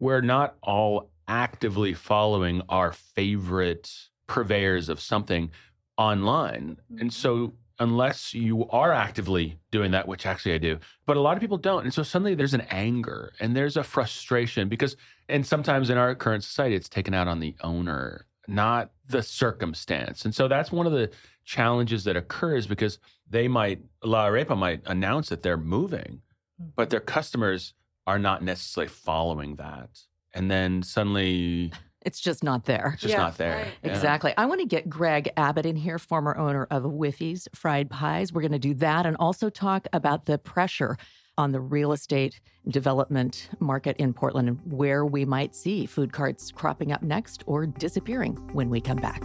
we're 0.00 0.22
not 0.22 0.56
all 0.62 1.10
actively 1.28 1.94
following 1.94 2.62
our 2.68 2.92
favorite 2.92 3.92
purveyors 4.26 4.88
of 4.88 4.98
something 4.98 5.50
online. 5.96 6.78
And 6.98 7.12
so 7.12 7.36
mm-hmm. 7.36 7.54
unless 7.78 8.34
you 8.34 8.68
are 8.70 8.92
actively 8.92 9.58
doing 9.70 9.92
that, 9.92 10.08
which 10.08 10.26
actually 10.26 10.54
I 10.54 10.58
do. 10.58 10.78
But 11.06 11.18
a 11.18 11.20
lot 11.20 11.36
of 11.36 11.40
people 11.40 11.58
don't. 11.58 11.84
And 11.84 11.94
so 11.94 12.02
suddenly 12.02 12.34
there's 12.34 12.54
an 12.54 12.66
anger 12.70 13.32
and 13.38 13.54
there's 13.54 13.76
a 13.76 13.84
frustration 13.84 14.68
because, 14.68 14.96
and 15.28 15.46
sometimes 15.46 15.90
in 15.90 15.98
our 15.98 16.14
current 16.14 16.42
society, 16.42 16.74
it's 16.74 16.88
taken 16.88 17.14
out 17.14 17.28
on 17.28 17.38
the 17.38 17.54
owner, 17.60 18.26
not 18.50 18.90
the 19.08 19.22
circumstance. 19.22 20.24
And 20.24 20.34
so 20.34 20.48
that's 20.48 20.70
one 20.72 20.86
of 20.86 20.92
the 20.92 21.10
challenges 21.44 22.04
that 22.04 22.16
occurs 22.16 22.66
because 22.66 22.98
they 23.28 23.48
might, 23.48 23.80
La 24.02 24.26
Arepa 24.26 24.56
might 24.56 24.82
announce 24.86 25.28
that 25.28 25.42
they're 25.42 25.56
moving, 25.56 26.22
hmm. 26.60 26.68
but 26.76 26.90
their 26.90 27.00
customers 27.00 27.74
are 28.06 28.18
not 28.18 28.42
necessarily 28.42 28.88
following 28.88 29.56
that. 29.56 29.88
And 30.34 30.50
then 30.50 30.82
suddenly 30.82 31.72
It's 32.02 32.20
just 32.20 32.42
not 32.42 32.64
there. 32.64 32.92
it's 32.94 33.02
just 33.02 33.12
Yeah, 33.12 33.18
not 33.20 33.36
there. 33.36 33.56
right. 33.56 33.72
Yeah. 33.84 33.90
Exactly. 33.90 34.32
I 34.36 34.46
want 34.46 34.60
to 34.60 34.66
get 34.66 34.88
Greg 34.88 35.30
Abbott 35.36 35.66
in 35.66 35.76
here, 35.76 35.98
former 35.98 36.36
owner 36.36 36.66
of 36.70 36.82
Whiffy's 36.84 37.46
Fried 37.54 37.90
Pies. 37.90 38.32
We're 38.32 38.42
going 38.42 38.52
to 38.52 38.58
do 38.58 38.74
that 38.74 39.06
and 39.06 39.16
also 39.18 39.50
talk 39.50 39.86
about 39.92 40.24
the 40.26 40.38
pressure 40.38 40.96
on 41.40 41.50
the 41.50 41.60
real 41.60 41.92
estate 41.92 42.38
development 42.68 43.48
market 43.58 43.96
in 43.96 44.12
Portland 44.12 44.48
and 44.48 44.60
where 44.70 45.04
we 45.04 45.24
might 45.24 45.56
see 45.56 45.86
food 45.86 46.12
carts 46.12 46.52
cropping 46.52 46.92
up 46.92 47.02
next 47.02 47.42
or 47.46 47.66
disappearing 47.66 48.36
when 48.52 48.68
we 48.68 48.80
come 48.80 48.98
back. 48.98 49.22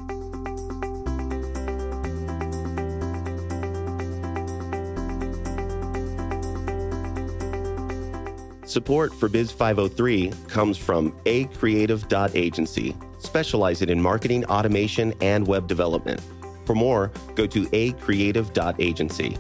Support 8.66 9.14
for 9.14 9.30
Biz 9.30 9.52
503 9.52 10.32
comes 10.48 10.78
from 10.78 11.16
acreative.agency, 11.26 12.96
specializing 13.20 13.90
in 13.90 14.02
marketing 14.02 14.44
automation 14.46 15.14
and 15.22 15.46
web 15.46 15.68
development. 15.68 16.22
For 16.66 16.76
more, 16.76 17.12
go 17.36 17.46
to 17.46 17.68
acreative.agency. 17.72 19.38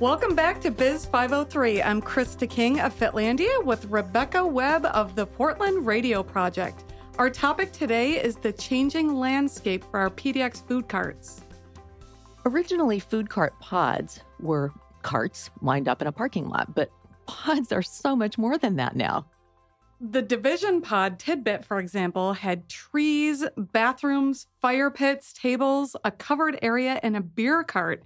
Welcome 0.00 0.36
back 0.36 0.60
to 0.60 0.70
Biz 0.70 1.06
503. 1.06 1.82
I'm 1.82 2.00
Krista 2.00 2.48
King 2.48 2.78
of 2.78 2.96
Fitlandia 2.96 3.64
with 3.64 3.84
Rebecca 3.86 4.46
Webb 4.46 4.86
of 4.86 5.16
the 5.16 5.26
Portland 5.26 5.84
Radio 5.84 6.22
Project. 6.22 6.84
Our 7.18 7.28
topic 7.28 7.72
today 7.72 8.12
is 8.12 8.36
the 8.36 8.52
changing 8.52 9.18
landscape 9.18 9.82
for 9.90 9.98
our 9.98 10.10
PDX 10.10 10.64
food 10.68 10.88
carts. 10.88 11.40
Originally, 12.46 13.00
food 13.00 13.28
cart 13.28 13.58
pods 13.58 14.20
were 14.38 14.72
carts 15.02 15.50
lined 15.62 15.88
up 15.88 16.00
in 16.00 16.06
a 16.06 16.12
parking 16.12 16.48
lot, 16.48 16.76
but 16.76 16.92
pods 17.26 17.72
are 17.72 17.82
so 17.82 18.14
much 18.14 18.38
more 18.38 18.56
than 18.56 18.76
that 18.76 18.94
now. 18.94 19.26
The 20.00 20.22
Division 20.22 20.80
Pod 20.80 21.18
Tidbit, 21.18 21.64
for 21.64 21.80
example, 21.80 22.34
had 22.34 22.68
trees, 22.68 23.44
bathrooms, 23.56 24.46
fire 24.62 24.92
pits, 24.92 25.32
tables, 25.32 25.96
a 26.04 26.12
covered 26.12 26.56
area, 26.62 27.00
and 27.02 27.16
a 27.16 27.20
beer 27.20 27.64
cart. 27.64 28.04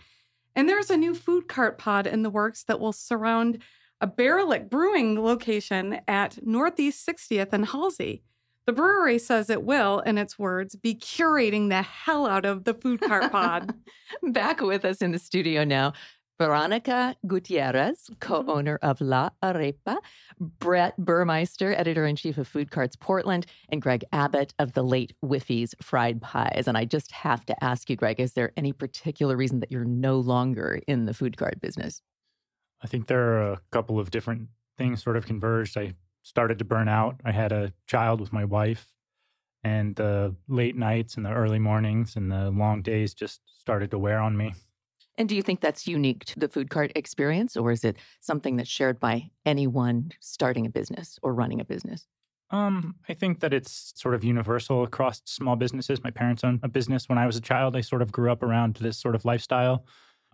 And 0.54 0.68
there's 0.68 0.90
a 0.90 0.97
new 0.97 1.14
food 1.14 1.49
cart 1.49 1.78
pod 1.78 2.06
in 2.06 2.23
the 2.23 2.30
works 2.30 2.64
that 2.64 2.80
will 2.80 2.92
surround 2.92 3.62
a 4.00 4.06
Baerlic 4.06 4.68
brewing 4.68 5.23
location 5.23 6.00
at 6.09 6.44
Northeast 6.44 7.06
60th 7.06 7.52
and 7.52 7.66
Halsey. 7.66 8.23
The 8.66 8.73
brewery 8.73 9.18
says 9.18 9.50
it 9.50 9.64
will, 9.64 10.00
in 10.00 10.18
its 10.18 10.38
words, 10.38 10.76
be 10.76 10.94
curating 10.94 11.68
the 11.68 11.82
hell 11.82 12.26
out 12.26 12.44
of 12.44 12.64
the 12.64 12.75
food 12.75 13.00
cart 13.00 13.32
pod. 13.32 13.75
Back 14.23 14.61
with 14.61 14.85
us 14.85 14.99
in 14.99 15.11
the 15.11 15.18
studio 15.18 15.64
now, 15.64 15.94
Veronica 16.42 17.14
Gutierrez, 17.25 18.00
mm-hmm. 18.00 18.14
co 18.18 18.44
owner 18.49 18.76
of 18.82 19.00
La 19.00 19.30
Arepa, 19.44 19.99
Brett 20.40 20.96
Burmeister, 20.99 21.72
editor 21.72 22.04
in 22.04 22.16
chief 22.16 22.37
of 22.37 22.49
Food 22.49 22.72
Carts 22.72 22.96
Portland, 22.96 23.46
and 23.68 23.80
Greg 23.80 24.04
Abbott 24.12 24.52
of 24.58 24.72
the 24.72 24.82
late 24.82 25.12
Whiffy's 25.20 25.72
Fried 25.80 26.20
Pies. 26.20 26.64
And 26.66 26.76
I 26.76 26.84
just 26.84 27.12
have 27.12 27.46
to 27.46 27.64
ask 27.64 27.88
you, 27.88 27.94
Greg, 27.94 28.18
is 28.18 28.32
there 28.32 28.50
any 28.56 28.72
particular 28.72 29.37
reason 29.37 29.61
that 29.61 29.70
you're 29.70 29.84
no 29.84 30.18
longer 30.18 30.80
in 30.88 31.04
the 31.04 31.14
food 31.14 31.37
cart 31.37 31.61
business? 31.61 32.02
I 32.82 32.88
think 32.88 33.06
there 33.06 33.22
are 33.34 33.52
a 33.52 33.61
couple 33.70 34.00
of 34.00 34.11
different 34.11 34.49
things 34.76 35.00
sort 35.00 35.16
of 35.16 35.26
converged. 35.26 35.78
I 35.78 35.94
started 36.22 36.58
to 36.58 36.64
burn 36.64 36.88
out. 36.88 37.20
I 37.25 37.30
had 37.30 37.52
a 37.52 37.72
child 37.87 38.20
with 38.20 38.32
my 38.32 38.44
wife, 38.44 38.92
and 39.62 39.94
the 39.94 40.34
late 40.49 40.75
nights 40.75 41.16
and 41.16 41.25
the 41.25 41.32
early 41.32 41.61
mornings 41.61 42.16
and 42.16 42.32
the 42.32 42.50
long 42.50 42.82
days 42.82 43.14
just 43.14 43.42
started 43.61 43.92
to 43.92 43.99
wear 43.99 44.18
on 44.18 44.37
me. 44.37 44.54
And 45.19 45.28
do 45.28 45.37
you 45.37 45.42
think 45.42 45.61
that's 45.61 45.87
unique 45.87 46.25
to 46.26 46.38
the 46.38 46.49
food 46.49 46.71
cart 46.71 46.92
experience, 46.97 47.57
or 47.57 47.71
is 47.71 47.85
it 47.85 47.97
something 48.21 48.57
that's 48.57 48.71
shared 48.71 48.99
by 48.99 49.31
anyone 49.45 50.11
starting 50.21 50.66
a 50.66 50.71
business 50.71 51.19
or 51.23 51.35
running 51.35 51.61
a 51.61 51.64
business? 51.64 52.07
Um, 52.50 52.97
I 53.09 53.14
think 53.14 53.40
that 53.40 53.54
it's 53.54 53.92
sort 53.97 54.14
of 54.14 54.25
universal 54.25 54.83
across 54.83 55.23
small 55.25 55.57
businesses. 55.57 56.04
My 56.04 56.11
parents 56.11 56.45
owned 56.45 56.61
a 56.62 56.69
business 56.69 57.09
when 57.09 57.19
I 57.19 57.26
was 57.26 57.37
a 57.37 57.40
child. 57.40 57.76
I 57.76 57.81
sort 57.81 58.02
of 58.02 58.12
grew 58.12 58.31
up 58.31 58.42
around 58.42 58.76
this 58.76 58.99
sort 58.99 59.14
of 59.14 59.25
lifestyle. 59.25 59.87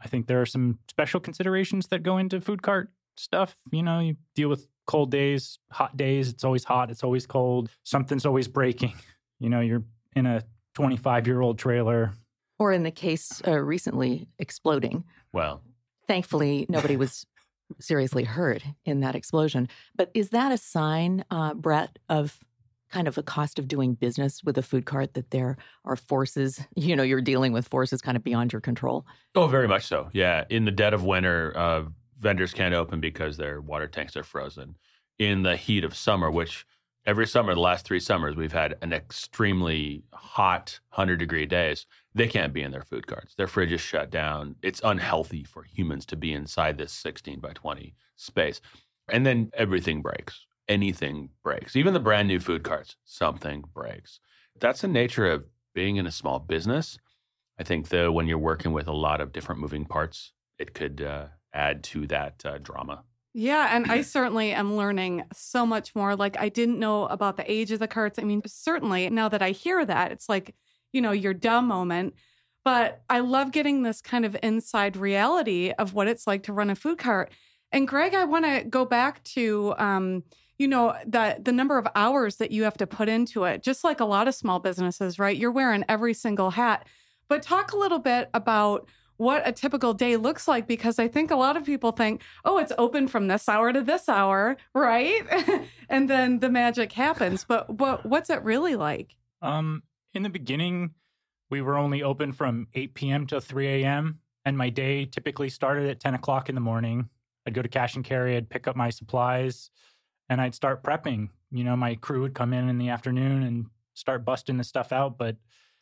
I 0.03 0.09
think 0.09 0.27
there 0.27 0.41
are 0.41 0.47
some 0.47 0.79
special 0.89 1.21
considerations 1.21 1.89
that 1.89 2.03
go 2.03 2.19
into 2.19 2.41
food 2.41 2.63
cart 2.63 2.91
stuff. 3.17 3.57
You 3.71 3.85
know, 3.85 4.01
you 4.01 4.17
deal 4.35 4.49
with 4.49 4.67
cold 4.87 5.11
days, 5.11 5.59
hot 5.71 5.97
days. 5.97 6.29
It's 6.29 6.45
always 6.45 6.65
hot. 6.65 6.91
It's 6.91 7.05
always 7.05 7.27
cold. 7.27 7.71
Something's 7.85 8.27
always 8.27 8.49
breaking. 8.49 8.95
You 9.41 9.51
know, 9.51 9.61
you're 9.61 9.85
in 10.17 10.27
a 10.27 10.43
25 10.75 11.29
year 11.29 11.41
old 11.41 11.61
trailer. 11.61 12.13
Or 12.59 12.73
in 12.73 12.83
the 12.83 12.91
case 12.91 13.41
uh, 13.47 13.59
recently 13.59 14.29
exploding, 14.38 15.05
Well, 15.33 15.62
thankfully 16.07 16.67
nobody 16.69 16.97
was 17.05 17.27
seriously 17.81 18.25
hurt 18.25 18.62
in 18.85 19.00
that 19.00 19.15
explosion. 19.15 19.69
But 19.95 20.11
is 20.15 20.31
that 20.31 20.53
a 20.53 20.59
sign, 20.59 21.25
uh, 21.31 21.55
Brett, 21.55 21.99
of 22.09 22.41
kind 22.91 23.07
of 23.07 23.19
a 23.19 23.23
cost 23.23 23.59
of 23.59 23.69
doing 23.69 23.95
business 23.95 24.43
with 24.43 24.57
a 24.57 24.62
food 24.62 24.87
cart 24.87 25.15
that 25.15 25.31
there 25.31 25.57
are 25.85 25.97
forces, 25.97 26.61
you 26.75 26.97
know, 26.97 27.03
you're 27.03 27.21
dealing 27.21 27.53
with 27.53 27.69
forces 27.69 28.00
kind 28.00 28.17
of 28.17 28.25
beyond 28.25 28.53
your 28.53 28.61
control? 28.61 29.07
Oh, 29.35 29.47
very 29.47 29.69
much 29.69 29.87
so. 29.87 30.09
Yeah. 30.12 30.45
In 30.49 30.65
the 30.65 30.71
dead 30.71 30.95
of 30.95 31.05
winter, 31.05 31.53
uh, 31.57 31.85
vendors 32.19 32.55
can't 32.55 32.75
open 32.75 33.00
because 33.00 33.37
their 33.37 33.61
water 33.61 33.87
tanks 33.87 34.17
are 34.17 34.23
frozen. 34.23 34.77
In 35.19 35.43
the 35.43 35.57
heat 35.57 35.85
of 35.85 35.97
summer, 35.97 36.31
which 36.31 36.65
every 37.09 37.27
summer, 37.27 37.55
the 37.55 37.61
last 37.61 37.87
three 37.87 38.00
summers, 38.00 38.37
we've 38.37 38.53
had 38.53 38.77
an 38.83 38.93
extremely 38.93 40.05
hot 40.12 40.79
100 40.91 41.17
degree 41.17 41.47
days. 41.47 41.87
They 42.15 42.29
can't 42.29 42.53
be 42.53 42.61
in 42.61 42.71
their 42.71 42.83
food 42.83 43.07
carts. 43.07 43.35
Their 43.35 43.47
fridge 43.47 43.73
is 43.73 43.81
shut 43.81 44.11
down. 44.11 44.57
It's 44.61 44.83
unhealthy 44.85 45.43
for 45.43 45.62
humans 45.62 46.05
to 46.07 46.17
be 46.17 46.35
inside 46.35 46.77
this 46.77 46.93
16 46.93 47.41
by 47.41 47.55
20 47.55 47.95
space. 48.17 48.61
And 49.11 49.25
then 49.25 49.50
everything 49.55 50.03
breaks. 50.03 50.45
Anything 50.69 51.31
breaks. 51.43 51.77
Even 51.77 51.95
the 51.95 52.00
brand 52.00 52.29
new 52.29 52.41
food 52.41 52.62
carts, 52.62 52.97
something 53.07 53.65
breaks. 53.73 54.21
That's 54.61 54.83
the 54.83 54.88
nature 54.88 55.31
of 55.31 55.47
being 55.75 55.97
in 55.97 56.07
a 56.07 56.12
small 56.12 56.38
business. 56.38 56.99
I 57.59 57.62
think 57.62 57.88
though, 57.88 58.12
when 58.12 58.27
you're 58.27 58.37
working 58.37 58.73
with 58.73 58.87
a 58.87 58.93
lot 58.93 59.23
of 59.23 59.33
different 59.33 59.62
moving 59.62 59.87
parts, 59.87 60.35
it 60.59 60.75
could 60.75 61.00
uh, 61.00 61.29
add 61.55 61.83
to 61.85 62.07
that 62.09 62.45
uh, 62.45 62.59
drama. 62.59 63.05
Yeah, 63.40 63.68
and 63.71 63.87
I 63.88 64.02
certainly 64.02 64.50
am 64.50 64.75
learning 64.75 65.23
so 65.33 65.64
much 65.64 65.95
more. 65.95 66.16
Like, 66.16 66.37
I 66.40 66.49
didn't 66.49 66.80
know 66.80 67.07
about 67.07 67.37
the 67.37 67.49
age 67.49 67.71
of 67.71 67.78
the 67.78 67.87
carts. 67.87 68.18
I 68.18 68.25
mean, 68.25 68.42
certainly 68.47 69.09
now 69.11 69.28
that 69.28 69.42
I 69.42 69.52
hear 69.52 69.87
that, 69.87 70.11
it's 70.11 70.28
like, 70.28 70.57
you 70.92 71.00
know, 71.00 71.12
your 71.12 71.35
dumb 71.35 71.68
moment. 71.68 72.14
But 72.64 73.00
I 73.09 73.21
love 73.21 73.52
getting 73.52 73.85
this 73.85 74.00
kind 74.00 74.25
of 74.25 74.37
inside 74.42 74.97
reality 74.97 75.71
of 75.78 75.95
what 75.95 76.09
it's 76.09 76.26
like 76.26 76.42
to 76.45 76.52
run 76.52 76.68
a 76.68 76.75
food 76.75 76.99
cart. 76.99 77.30
And 77.71 77.87
Greg, 77.87 78.12
I 78.12 78.25
want 78.25 78.45
to 78.45 78.64
go 78.64 78.85
back 78.85 79.23
to, 79.35 79.73
um, 79.78 80.25
you 80.59 80.66
know, 80.66 80.97
the 81.07 81.37
the 81.40 81.52
number 81.52 81.78
of 81.78 81.87
hours 81.95 82.38
that 82.38 82.50
you 82.50 82.64
have 82.64 82.76
to 82.78 82.88
put 82.88 83.09
into 83.09 83.45
it. 83.45 83.62
Just 83.62 83.85
like 83.85 84.00
a 84.00 84.04
lot 84.04 84.26
of 84.26 84.35
small 84.35 84.59
businesses, 84.59 85.16
right? 85.21 85.37
You're 85.37 85.52
wearing 85.52 85.85
every 85.88 86.12
single 86.12 86.50
hat. 86.50 86.88
But 87.28 87.42
talk 87.42 87.71
a 87.71 87.78
little 87.78 88.00
bit 88.00 88.30
about 88.35 88.88
what 89.19 89.47
a 89.47 89.53
typical 89.53 89.93
day 89.93 90.17
looks 90.17 90.49
like 90.49 90.67
because 90.67 90.99
I 90.99 91.09
think 91.09 91.31
a 91.31 91.37
lot 91.37 91.57
of 91.57 91.65
people 91.65 91.93
think, 91.93 92.23
oh, 92.45 92.59
it's 92.59 92.73
open 92.79 93.09
from 93.09 93.27
this 93.27 93.49
hour 93.49 93.73
to 93.73 93.83
this 93.83 94.09
hour, 94.09 94.57
right? 94.75 95.23
and 95.89 96.09
then 96.09 96.39
the 96.39 96.49
magic 96.49 96.93
happens. 96.93 97.45
But 97.45 97.69
what's 98.07 98.31
it 98.31 98.43
really 98.43 98.77
like? 98.77 99.17
Um, 99.43 99.83
in 100.15 100.23
the 100.23 100.31
beginning, 100.31 100.95
we 101.51 101.61
were 101.61 101.77
only 101.77 102.03
open 102.03 102.33
from 102.33 102.69
8 102.75 102.95
p.m. 102.95 103.27
to 103.27 103.41
3 103.41 103.83
a.m. 103.83 104.21
And 104.45 104.57
my 104.57 104.71
day 104.71 105.05
typically 105.05 105.49
started 105.49 105.91
at 105.91 106.01
10 106.01 106.15
o'clock 106.15 106.49
in 106.49 106.55
the 106.55 106.61
morning. 106.61 107.09
I'd 107.45 107.55
go 107.55 107.63
to 107.63 107.69
cash 107.69 107.97
and 107.97 108.05
carry, 108.05 108.37
I'd 108.37 108.49
pick 108.49 108.69
up 108.69 108.77
my 108.77 108.91
supplies, 108.91 109.71
and 110.29 110.41
I'd 110.41 110.55
start 110.55 110.85
prepping. 110.85 111.31
You 111.51 111.65
know, 111.65 111.77
my 111.77 111.97
crew 111.97 112.23
would 112.23 112.35
come 112.35 112.53
in 112.53 112.69
in 112.69 112.79
the 112.79 112.91
afternoon 112.91 113.43
and 113.43 113.67
start 113.95 114.25
busting 114.25 114.59
the 114.59 114.65
stuff 114.65 114.93
out. 114.93 115.19
But 115.19 115.37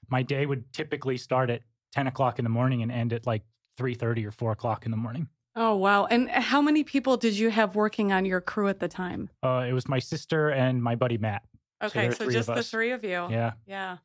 my 0.09 0.23
day 0.23 0.47
would 0.47 0.73
typically 0.73 1.19
start 1.19 1.51
at 1.51 1.63
10 1.97 2.07
o'clock 2.07 2.39
in 2.39 2.45
the 2.45 2.51
morning 2.51 2.83
and 2.83 2.93
end 2.93 3.15
at 3.15 3.27
like 3.27 3.43
3.30 3.79 4.27
or 4.27 4.31
4 4.31 4.53
o'clock 4.53 4.85
in 4.85 4.91
the 4.91 4.99
morning. 4.99 5.29
Oh 5.59 5.75
wow! 5.75 6.05
And 6.05 6.29
how 6.29 6.61
many 6.61 6.85
people 6.85 7.17
did 7.17 7.39
you 7.39 7.49
have 7.49 7.75
working 7.75 8.13
on 8.13 8.27
your 8.27 8.43
crew 8.43 8.69
at 8.69 8.81
the 8.81 8.89
time? 8.89 9.31
Uh, 9.43 9.65
it 9.67 9.73
was 9.73 9.89
my 9.89 9.99
sister 9.99 10.51
and 10.51 10.83
my 10.83 10.95
buddy 10.95 11.17
Matt. 11.17 11.45
Okay, 11.83 12.03
there 12.03 12.11
are 12.11 12.15
so, 12.15 12.31
just 12.31 12.49
the 12.49 12.63
three 12.63 12.91
of 12.91 13.03
you. 13.03 13.27
Yeah. 13.31 13.53
Yeah. 13.67 13.97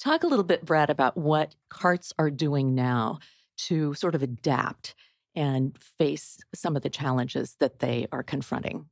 Talk 0.00 0.24
a 0.24 0.26
little 0.26 0.44
bit, 0.44 0.64
Brad, 0.64 0.90
about 0.90 1.16
what 1.16 1.54
carts 1.68 2.12
are 2.18 2.30
doing 2.30 2.74
now 2.74 3.20
to 3.68 3.94
sort 3.94 4.16
of 4.16 4.24
adapt 4.24 4.96
and 5.36 5.78
face 5.96 6.40
some 6.52 6.74
of 6.74 6.82
the 6.82 6.90
challenges 6.90 7.54
that 7.60 7.78
they 7.78 8.08
are 8.10 8.24
confronting. 8.24 8.86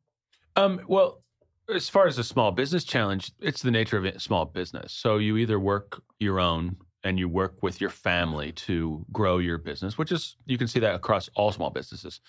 Um, 0.55 0.81
well, 0.87 1.25
As 1.75 1.89
far 1.89 2.07
as 2.07 2.17
a 2.17 2.25
small 2.25 2.53
business 2.53 2.85
challenge, 2.85 3.33
it's 3.41 3.63
the 3.63 3.73
nature 3.73 3.97
of 3.99 4.05
a 4.05 4.21
small 4.21 4.45
business. 4.45 4.93
So 4.93 5.19
you 5.19 5.37
either 5.37 5.59
work 5.59 6.01
your 6.21 6.39
own 6.39 6.77
and 7.05 7.19
you 7.19 7.29
work 7.29 7.63
with 7.63 7.81
your 7.81 7.91
family 7.91 8.53
to 8.53 9.05
grow 9.13 9.39
your 9.39 9.59
business, 9.59 9.97
which 9.97 10.13
is, 10.13 10.37
you 10.47 10.59
can 10.59 10.69
see 10.69 10.81
that 10.81 10.95
across 10.95 11.29
all 11.35 11.53
small 11.53 11.71
businesses, 11.71 12.21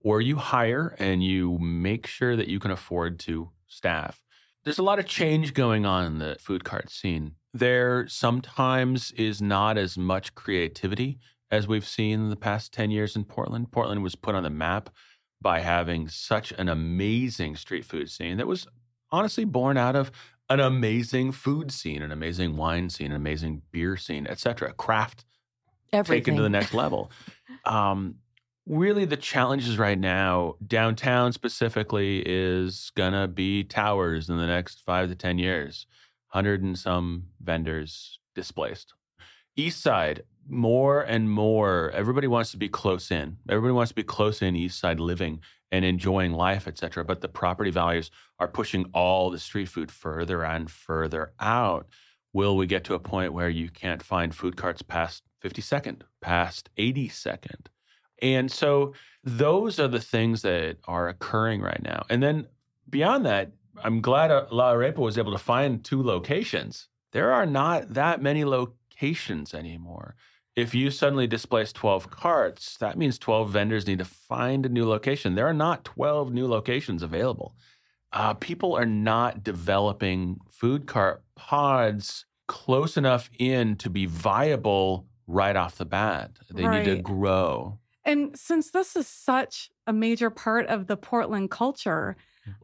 or 0.00 0.20
you 0.20 0.36
hire 0.36 0.94
and 0.98 1.22
you 1.22 1.58
make 1.58 2.06
sure 2.06 2.36
that 2.36 2.48
you 2.48 2.58
can 2.58 2.70
afford 2.70 3.18
to 3.20 3.50
staff. 3.66 4.22
There's 4.64 4.78
a 4.78 4.82
lot 4.82 4.98
of 4.98 5.06
change 5.06 5.52
going 5.52 5.84
on 5.84 6.06
in 6.06 6.18
the 6.18 6.36
food 6.40 6.64
cart 6.64 6.90
scene. 6.90 7.32
There 7.52 8.08
sometimes 8.08 9.12
is 9.12 9.42
not 9.42 9.76
as 9.76 9.98
much 9.98 10.34
creativity 10.34 11.18
as 11.50 11.68
we've 11.68 11.86
seen 11.86 12.20
in 12.20 12.30
the 12.30 12.36
past 12.36 12.72
10 12.72 12.90
years 12.90 13.14
in 13.14 13.24
Portland. 13.24 13.70
Portland 13.70 14.02
was 14.02 14.14
put 14.14 14.34
on 14.34 14.42
the 14.42 14.50
map 14.50 14.90
by 15.40 15.60
having 15.60 16.08
such 16.08 16.52
an 16.52 16.68
amazing 16.68 17.56
street 17.56 17.84
food 17.84 18.10
scene 18.10 18.38
that 18.38 18.46
was 18.46 18.66
honestly 19.12 19.44
born 19.44 19.76
out 19.76 19.94
of 19.94 20.10
an 20.50 20.60
amazing 20.60 21.32
food 21.32 21.72
scene, 21.72 22.02
an 22.02 22.12
amazing 22.12 22.56
wine 22.56 22.90
scene, 22.90 23.10
an 23.10 23.16
amazing 23.16 23.62
beer 23.72 23.96
scene, 23.96 24.26
etc. 24.26 24.72
Craft 24.74 25.24
Everything. 25.92 26.22
taken 26.22 26.36
to 26.36 26.42
the 26.42 26.50
next 26.50 26.74
level. 26.74 27.10
Um, 27.64 28.16
really, 28.66 29.04
the 29.04 29.16
challenges 29.16 29.78
right 29.78 29.98
now, 29.98 30.56
downtown 30.66 31.32
specifically, 31.32 32.22
is 32.26 32.90
gonna 32.94 33.28
be 33.28 33.64
towers 33.64 34.28
in 34.28 34.36
the 34.36 34.46
next 34.46 34.82
five 34.84 35.08
to 35.08 35.14
ten 35.14 35.38
years. 35.38 35.86
Hundred 36.28 36.62
and 36.62 36.78
some 36.78 37.28
vendors 37.40 38.18
displaced. 38.34 38.92
East 39.56 39.80
side, 39.80 40.24
more 40.48 41.00
and 41.00 41.30
more, 41.30 41.90
everybody 41.90 42.26
wants 42.26 42.50
to 42.50 42.56
be 42.56 42.68
close 42.68 43.10
in. 43.10 43.36
Everybody 43.48 43.72
wants 43.72 43.90
to 43.90 43.94
be 43.94 44.02
close 44.02 44.42
in 44.42 44.56
East 44.56 44.78
Side 44.78 45.00
living 45.00 45.40
and 45.70 45.84
enjoying 45.84 46.32
life, 46.32 46.68
etc. 46.68 47.04
But 47.04 47.20
the 47.20 47.28
property 47.28 47.70
values 47.70 48.10
are 48.44 48.48
pushing 48.48 48.84
all 48.92 49.30
the 49.30 49.38
street 49.38 49.68
food 49.68 49.90
further 49.90 50.44
and 50.44 50.70
further 50.70 51.32
out. 51.40 51.88
Will 52.34 52.56
we 52.56 52.66
get 52.66 52.84
to 52.84 52.94
a 52.94 52.98
point 52.98 53.32
where 53.32 53.48
you 53.48 53.70
can't 53.70 54.02
find 54.02 54.34
food 54.34 54.56
carts 54.56 54.82
past 54.82 55.22
52nd, 55.42 56.02
past 56.20 56.68
82nd? 56.76 57.66
And 58.20 58.52
so 58.52 58.92
those 59.22 59.80
are 59.80 59.88
the 59.88 60.00
things 60.00 60.42
that 60.42 60.76
are 60.84 61.08
occurring 61.08 61.62
right 61.62 61.82
now. 61.82 62.04
And 62.10 62.22
then 62.22 62.46
beyond 62.90 63.24
that, 63.24 63.52
I'm 63.82 64.00
glad 64.02 64.30
uh, 64.30 64.46
La 64.50 64.72
Arepa 64.74 64.98
was 64.98 65.16
able 65.16 65.32
to 65.32 65.38
find 65.38 65.82
two 65.82 66.02
locations. 66.02 66.88
There 67.12 67.32
are 67.32 67.46
not 67.46 67.94
that 67.94 68.20
many 68.20 68.44
locations 68.44 69.54
anymore. 69.54 70.16
If 70.54 70.74
you 70.74 70.90
suddenly 70.90 71.26
displace 71.26 71.72
12 71.72 72.10
carts, 72.10 72.76
that 72.76 72.98
means 72.98 73.18
12 73.18 73.50
vendors 73.50 73.86
need 73.86 73.98
to 73.98 74.04
find 74.04 74.66
a 74.66 74.68
new 74.68 74.86
location. 74.86 75.34
There 75.34 75.48
are 75.48 75.54
not 75.54 75.84
12 75.84 76.32
new 76.32 76.46
locations 76.46 77.02
available. 77.02 77.56
Uh, 78.14 78.32
people 78.34 78.74
are 78.74 78.86
not 78.86 79.42
developing 79.42 80.40
food 80.48 80.86
cart 80.86 81.22
pods 81.34 82.26
close 82.46 82.96
enough 82.96 83.28
in 83.38 83.74
to 83.76 83.90
be 83.90 84.06
viable 84.06 85.06
right 85.26 85.56
off 85.56 85.76
the 85.78 85.84
bat. 85.84 86.30
They 86.48 86.66
need 86.66 86.84
to 86.84 87.02
grow. 87.02 87.78
And 88.04 88.38
since 88.38 88.70
this 88.70 88.94
is 88.94 89.08
such 89.08 89.70
a 89.86 89.92
major 89.92 90.30
part 90.30 90.66
of 90.66 90.86
the 90.86 90.96
Portland 90.96 91.50
culture, 91.50 92.16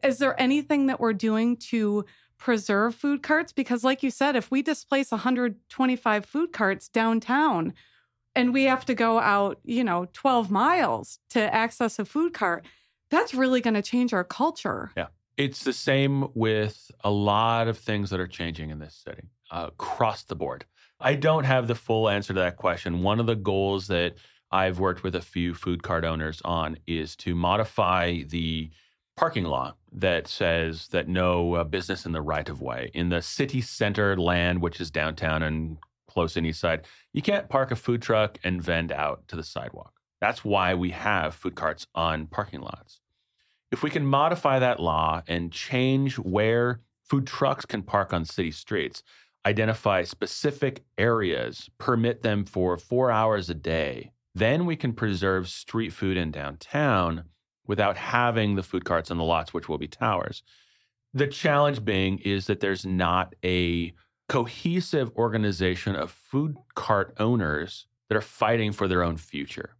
is 0.03 0.19
there 0.19 0.39
anything 0.39 0.85
that 0.87 0.99
we're 0.99 1.13
doing 1.13 1.57
to 1.57 2.05
preserve 2.37 2.95
food 2.95 3.21
carts? 3.21 3.51
Because, 3.51 3.83
like 3.83 4.03
you 4.03 4.11
said, 4.11 4.35
if 4.35 4.51
we 4.51 4.61
displace 4.61 5.11
125 5.11 6.25
food 6.25 6.53
carts 6.53 6.87
downtown 6.87 7.73
and 8.35 8.53
we 8.53 8.63
have 8.65 8.85
to 8.85 8.93
go 8.93 9.19
out, 9.19 9.59
you 9.63 9.83
know, 9.83 10.07
12 10.13 10.49
miles 10.49 11.19
to 11.31 11.53
access 11.53 11.99
a 11.99 12.05
food 12.05 12.33
cart, 12.33 12.65
that's 13.09 13.33
really 13.33 13.59
going 13.59 13.73
to 13.73 13.81
change 13.81 14.13
our 14.13 14.23
culture. 14.23 14.91
It's 15.37 15.63
the 15.63 15.73
same 15.73 16.27
with 16.33 16.91
a 17.03 17.11
lot 17.11 17.67
of 17.67 17.77
things 17.77 18.09
that 18.09 18.19
are 18.19 18.27
changing 18.27 18.69
in 18.69 18.79
this 18.79 18.95
city 18.95 19.29
uh, 19.49 19.67
across 19.69 20.23
the 20.23 20.35
board. 20.35 20.65
I 20.99 21.15
don't 21.15 21.45
have 21.45 21.67
the 21.67 21.75
full 21.75 22.09
answer 22.09 22.33
to 22.33 22.39
that 22.39 22.57
question. 22.57 23.01
One 23.01 23.19
of 23.19 23.25
the 23.25 23.35
goals 23.35 23.87
that 23.87 24.15
I've 24.51 24.79
worked 24.79 25.03
with 25.03 25.15
a 25.15 25.21
few 25.21 25.53
food 25.53 25.81
cart 25.81 26.03
owners 26.03 26.41
on 26.43 26.77
is 26.85 27.15
to 27.17 27.33
modify 27.33 28.23
the 28.23 28.69
parking 29.17 29.45
law 29.45 29.75
that 29.93 30.27
says 30.27 30.89
that 30.89 31.07
no 31.07 31.55
uh, 31.55 31.63
business 31.63 32.05
in 32.05 32.11
the 32.11 32.21
right 32.21 32.47
of 32.49 32.61
way 32.61 32.91
in 32.93 33.09
the 33.09 33.21
city 33.21 33.61
center 33.61 34.17
land, 34.17 34.61
which 34.61 34.79
is 34.79 34.91
downtown 34.91 35.41
and 35.43 35.77
close 36.07 36.35
in 36.35 36.45
East 36.45 36.59
Side, 36.59 36.85
you 37.13 37.21
can't 37.21 37.49
park 37.49 37.71
a 37.71 37.75
food 37.75 38.01
truck 38.01 38.37
and 38.43 38.61
vend 38.61 38.91
out 38.91 39.27
to 39.29 39.35
the 39.35 39.43
sidewalk. 39.43 39.93
That's 40.19 40.43
why 40.43 40.75
we 40.75 40.91
have 40.91 41.33
food 41.33 41.55
carts 41.55 41.87
on 41.95 42.27
parking 42.27 42.61
lots 42.61 42.99
if 43.71 43.83
we 43.83 43.89
can 43.89 44.05
modify 44.05 44.59
that 44.59 44.79
law 44.79 45.21
and 45.27 45.51
change 45.51 46.15
where 46.19 46.81
food 47.03 47.25
trucks 47.25 47.65
can 47.65 47.81
park 47.81 48.13
on 48.13 48.25
city 48.25 48.51
streets, 48.51 49.01
identify 49.45 50.03
specific 50.03 50.83
areas, 50.97 51.69
permit 51.77 52.21
them 52.21 52.45
for 52.45 52.77
four 52.77 53.11
hours 53.11 53.49
a 53.49 53.55
day, 53.55 54.11
then 54.35 54.65
we 54.65 54.75
can 54.75 54.93
preserve 54.93 55.49
street 55.49 55.91
food 55.91 56.17
in 56.17 56.31
downtown 56.31 57.23
without 57.65 57.97
having 57.97 58.55
the 58.55 58.63
food 58.63 58.85
carts 58.85 59.09
on 59.09 59.17
the 59.17 59.23
lots, 59.23 59.53
which 59.53 59.69
will 59.69 59.77
be 59.77 59.87
towers. 59.87 60.43
The 61.13 61.27
challenge 61.27 61.83
being 61.83 62.19
is 62.19 62.47
that 62.47 62.59
there's 62.59 62.85
not 62.85 63.35
a 63.43 63.93
cohesive 64.29 65.11
organization 65.17 65.95
of 65.95 66.11
food 66.11 66.55
cart 66.75 67.13
owners 67.19 67.87
that 68.07 68.17
are 68.17 68.21
fighting 68.21 68.71
for 68.71 68.87
their 68.87 69.03
own 69.03 69.17
future. 69.17 69.75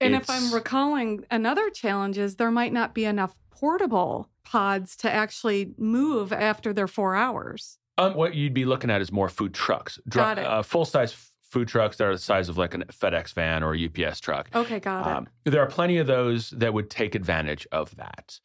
And 0.00 0.14
if 0.14 0.28
I'm 0.30 0.52
recalling 0.54 1.24
another 1.30 1.70
challenge 1.70 2.18
is 2.18 2.36
there 2.36 2.50
might 2.50 2.72
not 2.72 2.94
be 2.94 3.04
enough 3.04 3.34
portable 3.50 4.28
pods 4.44 4.96
to 4.98 5.10
actually 5.12 5.72
move 5.76 6.32
after 6.32 6.72
their 6.72 6.86
four 6.86 7.14
hours. 7.16 7.78
Um, 7.98 8.14
what 8.14 8.34
you'd 8.34 8.54
be 8.54 8.64
looking 8.64 8.90
at 8.90 9.00
is 9.00 9.10
more 9.10 9.28
food 9.28 9.52
trucks, 9.54 9.98
Got 10.08 10.38
it. 10.38 10.46
uh, 10.46 10.62
full 10.62 10.84
size 10.84 11.14
food 11.42 11.66
trucks 11.66 11.96
that 11.96 12.06
are 12.06 12.12
the 12.12 12.18
size 12.18 12.48
of 12.48 12.56
like 12.58 12.74
a 12.74 12.78
FedEx 12.78 13.32
van 13.32 13.62
or 13.64 13.74
a 13.74 13.86
UPS 13.86 14.20
truck. 14.20 14.48
Okay, 14.54 14.78
got 14.78 15.06
it. 15.06 15.16
Um, 15.16 15.28
there 15.44 15.62
are 15.62 15.66
plenty 15.66 15.96
of 15.98 16.06
those 16.06 16.50
that 16.50 16.72
would 16.74 16.90
take 16.90 17.14
advantage 17.14 17.66
of 17.72 17.96
that. 17.96 18.38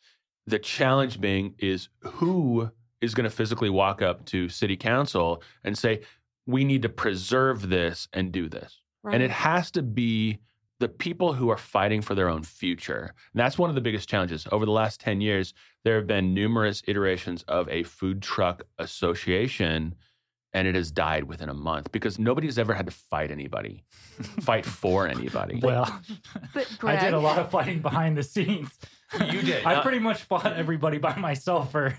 The 0.47 0.57
challenge 0.57 1.21
being 1.21 1.53
is 1.59 1.89
who 1.99 2.71
is 3.01 3.13
going 3.13 3.25
to 3.25 3.29
physically 3.35 3.69
walk 3.69 4.01
up 4.01 4.25
to 4.25 4.49
city 4.49 4.75
council 4.77 5.43
and 5.63 5.77
say, 5.77 6.01
we 6.47 6.63
need 6.63 6.81
to 6.81 6.89
preserve 6.89 7.69
this 7.69 8.07
and 8.13 8.31
do 8.31 8.49
this. 8.49 8.79
right. 9.03 9.13
And 9.13 9.21
it 9.23 9.31
has 9.31 9.69
to 9.71 9.83
be 9.83 10.39
the 10.83 10.89
people 10.89 11.31
who 11.31 11.49
are 11.49 11.55
fighting 11.57 12.01
for 12.01 12.13
their 12.13 12.27
own 12.27 12.43
future. 12.43 13.13
And 13.33 13.39
that's 13.39 13.57
one 13.57 13.69
of 13.69 13.75
the 13.75 13.79
biggest 13.79 14.09
challenges. 14.09 14.45
Over 14.51 14.65
the 14.65 14.71
last 14.73 14.99
10 14.99 15.21
years, 15.21 15.53
there 15.85 15.95
have 15.95 16.07
been 16.07 16.33
numerous 16.33 16.83
iterations 16.85 17.41
of 17.43 17.69
a 17.69 17.83
food 17.83 18.21
truck 18.21 18.63
association, 18.77 19.95
and 20.51 20.67
it 20.67 20.75
has 20.75 20.91
died 20.91 21.23
within 21.23 21.47
a 21.47 21.53
month 21.53 21.93
because 21.93 22.19
nobody's 22.19 22.59
ever 22.59 22.73
had 22.73 22.85
to 22.87 22.91
fight 22.91 23.31
anybody, 23.31 23.85
fight 24.41 24.65
for 24.65 25.07
anybody. 25.07 25.61
Well, 25.63 26.01
But 26.53 26.67
I 26.83 26.97
did 26.97 27.13
a 27.13 27.19
lot 27.19 27.39
of 27.39 27.49
fighting 27.49 27.79
behind 27.79 28.17
the 28.17 28.23
scenes. 28.23 28.69
You 29.31 29.41
did. 29.41 29.65
I 29.65 29.81
pretty 29.81 29.99
much 29.99 30.23
fought 30.23 30.51
everybody 30.51 30.97
by 30.97 31.15
myself 31.15 31.71
for 31.71 31.97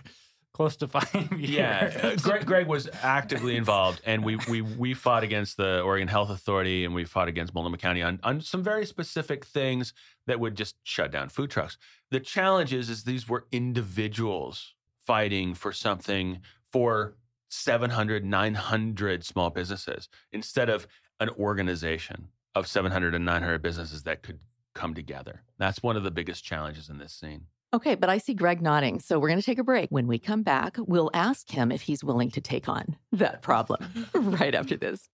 close 0.55 0.77
to 0.77 0.89
five 0.89 1.33
years. 1.33 1.51
Yeah, 1.51 2.01
uh, 2.03 2.17
Greg, 2.17 2.47
Greg 2.47 2.67
was 2.67 2.89
actively 3.03 3.57
involved, 3.57 4.01
and 4.07 4.25
we 4.25 4.37
we 4.49 4.63
we 4.63 4.95
fought 4.95 5.23
against 5.23 5.59
the 5.59 5.83
Oregon 5.83 6.09
Health 6.09 6.31
Authority, 6.31 6.85
and 6.85 6.95
we 6.95 7.05
fought 7.05 7.29
against 7.29 7.53
Multnomah 7.55 7.77
County 7.77 8.03
on 8.03 8.21
on 8.23 8.41
some 8.41 8.63
very 8.63 8.87
specific 8.87 9.45
things 9.45 9.93
that 10.27 10.41
would 10.41 10.57
just 10.57 10.77
shut 10.85 11.11
down 11.11 11.29
food 11.29 11.51
trucks. 11.51 11.77
The 12.11 12.21
challenge 12.21 12.73
is, 12.73 12.89
is 12.89 13.05
these 13.05 13.29
were 13.29 13.47
individuals 13.53 14.75
fighting 15.07 15.53
for 15.55 15.73
something 15.73 16.41
for 16.73 17.17
700, 17.51 18.25
900 18.25 19.25
small 19.25 19.51
businesses 19.51 20.09
instead 20.33 20.71
of 20.71 20.87
an 21.21 21.29
organization 21.31 22.29
of 22.55 22.67
700 22.67 23.15
and 23.15 23.25
900 23.25 23.63
businesses 23.63 24.05
that 24.05 24.23
could 24.23 24.41
come 24.75 24.95
together. 24.95 25.43
That's 25.59 25.83
one 25.83 25.97
of 25.97 26.03
the 26.03 26.11
biggest 26.11 26.45
challenges 26.45 26.89
in 26.89 26.99
this 26.99 27.13
scene. 27.13 27.47
Okay, 27.75 27.97
but 27.97 28.09
I 28.09 28.19
see 28.19 28.35
Greg 28.35 28.63
nodding. 28.63 29.01
So 29.01 29.19
we're 29.19 29.27
going 29.27 29.41
to 29.41 29.45
take 29.45 29.59
a 29.59 29.65
break. 29.65 29.91
When 29.91 30.07
we 30.07 30.21
come 30.21 30.45
back, 30.45 30.77
we'll 30.79 31.11
ask 31.13 31.51
him 31.51 31.73
if 31.73 31.83
he's 31.83 32.05
willing 32.05 32.31
to 32.31 32.41
take 32.41 32.69
on 32.69 32.97
that 33.11 33.43
problem 33.43 34.07
right 34.15 34.55
after 34.55 34.77
this. 34.77 35.09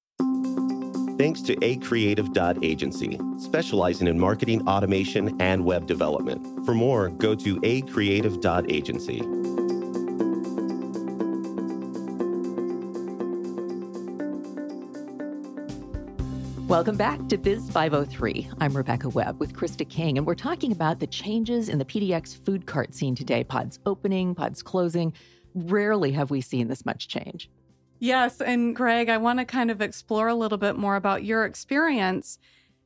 Thanks 1.16 1.40
to 1.42 1.57
acreative.agency, 1.57 3.18
specializing 3.38 4.09
in 4.09 4.18
marketing 4.18 4.68
automation 4.68 5.40
and 5.40 5.64
web 5.64 5.87
development. 5.87 6.66
For 6.66 6.75
more, 6.75 7.09
go 7.09 7.35
to 7.35 7.59
acreative.agency. 7.61 9.60
Welcome 16.70 16.96
back 16.96 17.28
to 17.30 17.37
Biz 17.37 17.68
503. 17.72 18.48
I'm 18.61 18.76
Rebecca 18.76 19.09
Webb 19.09 19.40
with 19.40 19.54
Krista 19.54 19.87
King, 19.87 20.18
and 20.18 20.24
we're 20.24 20.37
talking 20.37 20.70
about 20.70 21.00
the 21.00 21.06
changes 21.09 21.68
in 21.68 21.78
the 21.78 21.85
PDX 21.85 22.44
food 22.44 22.64
cart 22.64 22.94
scene 22.94 23.16
today 23.16 23.42
pods 23.42 23.80
opening, 23.87 24.37
pods 24.37 24.62
closing. 24.62 25.12
Rarely 25.52 26.12
have 26.12 26.30
we 26.30 26.40
seen 26.40 26.68
this 26.68 26.87
much 26.87 27.09
change. 27.09 27.50
Yes. 27.98 28.40
And 28.40 28.76
Greg, 28.76 29.09
I 29.09 29.16
want 29.16 29.40
to 29.40 29.44
kind 29.44 29.72
of 29.72 29.83
explore 29.83 30.28
a 30.28 30.35
little 30.37 30.59
bit 30.59 30.76
more 30.76 30.94
about 30.94 31.24
your 31.24 31.44
experience 31.44 32.38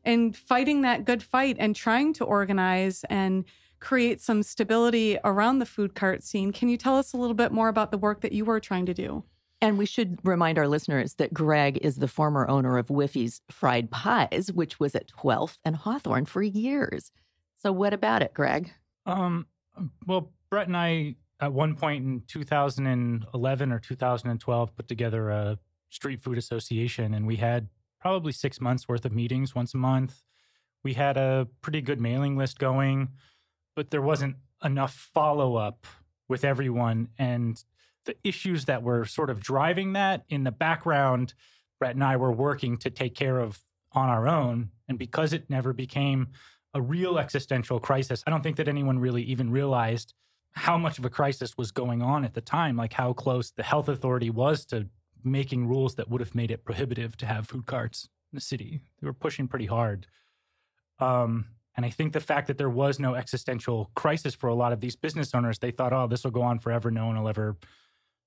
in 0.02 0.32
fighting 0.32 0.80
that 0.80 1.04
good 1.04 1.22
fight 1.22 1.56
and 1.60 1.76
trying 1.76 2.14
to 2.14 2.24
organize 2.24 3.04
and 3.10 3.44
create 3.80 4.18
some 4.18 4.42
stability 4.42 5.18
around 5.24 5.58
the 5.58 5.66
food 5.66 5.94
cart 5.94 6.22
scene. 6.22 6.52
Can 6.52 6.70
you 6.70 6.78
tell 6.78 6.96
us 6.96 7.12
a 7.12 7.18
little 7.18 7.34
bit 7.34 7.52
more 7.52 7.68
about 7.68 7.90
the 7.90 7.98
work 7.98 8.22
that 8.22 8.32
you 8.32 8.46
were 8.46 8.60
trying 8.60 8.86
to 8.86 8.94
do? 8.94 9.24
And 9.64 9.78
we 9.78 9.86
should 9.86 10.18
remind 10.24 10.58
our 10.58 10.68
listeners 10.68 11.14
that 11.14 11.32
Greg 11.32 11.78
is 11.80 11.96
the 11.96 12.08
former 12.08 12.46
owner 12.48 12.76
of 12.76 12.88
Whiffy's 12.88 13.40
Fried 13.50 13.90
Pies, 13.90 14.50
which 14.52 14.78
was 14.78 14.94
at 14.94 15.08
12th 15.08 15.56
and 15.64 15.74
Hawthorne 15.74 16.26
for 16.26 16.42
years. 16.42 17.10
So, 17.56 17.72
what 17.72 17.94
about 17.94 18.20
it, 18.20 18.34
Greg? 18.34 18.70
Um, 19.06 19.46
well, 20.06 20.32
Brett 20.50 20.66
and 20.66 20.76
I, 20.76 21.16
at 21.40 21.54
one 21.54 21.76
point 21.76 22.04
in 22.04 22.22
2011 22.28 23.72
or 23.72 23.78
2012, 23.78 24.76
put 24.76 24.86
together 24.86 25.30
a 25.30 25.58
street 25.88 26.20
food 26.20 26.36
association, 26.36 27.14
and 27.14 27.26
we 27.26 27.36
had 27.36 27.68
probably 28.00 28.32
six 28.32 28.60
months 28.60 28.86
worth 28.86 29.06
of 29.06 29.12
meetings 29.12 29.54
once 29.54 29.72
a 29.72 29.78
month. 29.78 30.24
We 30.82 30.92
had 30.92 31.16
a 31.16 31.48
pretty 31.62 31.80
good 31.80 32.00
mailing 32.02 32.36
list 32.36 32.58
going 32.58 33.08
but 33.74 33.90
there 33.90 34.02
wasn't 34.02 34.36
enough 34.62 34.94
follow 35.12 35.56
up 35.56 35.86
with 36.28 36.44
everyone. 36.44 37.08
And 37.18 37.62
the 38.04 38.16
issues 38.24 38.66
that 38.66 38.82
were 38.82 39.04
sort 39.04 39.30
of 39.30 39.40
driving 39.40 39.94
that 39.94 40.24
in 40.28 40.44
the 40.44 40.52
background, 40.52 41.34
Brett 41.78 41.94
and 41.94 42.04
I 42.04 42.16
were 42.16 42.32
working 42.32 42.76
to 42.78 42.90
take 42.90 43.14
care 43.14 43.38
of 43.38 43.60
on 43.92 44.08
our 44.08 44.28
own. 44.28 44.70
And 44.88 44.98
because 44.98 45.32
it 45.32 45.48
never 45.48 45.72
became 45.72 46.28
a 46.74 46.82
real 46.82 47.18
existential 47.18 47.78
crisis, 47.78 48.22
I 48.26 48.30
don't 48.30 48.42
think 48.42 48.56
that 48.56 48.68
anyone 48.68 48.98
really 48.98 49.22
even 49.22 49.50
realized 49.50 50.14
how 50.52 50.78
much 50.78 50.98
of 50.98 51.04
a 51.04 51.10
crisis 51.10 51.56
was 51.56 51.72
going 51.72 52.02
on 52.02 52.24
at 52.24 52.34
the 52.34 52.40
time, 52.40 52.76
like 52.76 52.92
how 52.92 53.12
close 53.12 53.50
the 53.50 53.62
health 53.62 53.88
authority 53.88 54.30
was 54.30 54.64
to 54.66 54.86
making 55.24 55.66
rules 55.66 55.94
that 55.96 56.08
would 56.08 56.20
have 56.20 56.34
made 56.34 56.50
it 56.50 56.64
prohibitive 56.64 57.16
to 57.16 57.26
have 57.26 57.48
food 57.48 57.66
carts 57.66 58.08
in 58.32 58.36
the 58.36 58.40
city. 58.40 58.80
They 59.00 59.06
were 59.06 59.12
pushing 59.12 59.48
pretty 59.48 59.66
hard. 59.66 60.06
Um, 61.00 61.46
and 61.76 61.84
I 61.84 61.90
think 61.90 62.12
the 62.12 62.20
fact 62.20 62.46
that 62.46 62.58
there 62.58 62.70
was 62.70 63.00
no 63.00 63.14
existential 63.14 63.90
crisis 63.96 64.34
for 64.34 64.48
a 64.48 64.54
lot 64.54 64.72
of 64.72 64.80
these 64.80 64.94
business 64.94 65.34
owners, 65.34 65.58
they 65.58 65.72
thought, 65.72 65.92
oh, 65.92 66.06
this 66.06 66.22
will 66.22 66.30
go 66.30 66.42
on 66.42 66.60
forever. 66.60 66.90
No 66.90 67.06
one 67.06 67.18
will 67.18 67.28
ever 67.28 67.56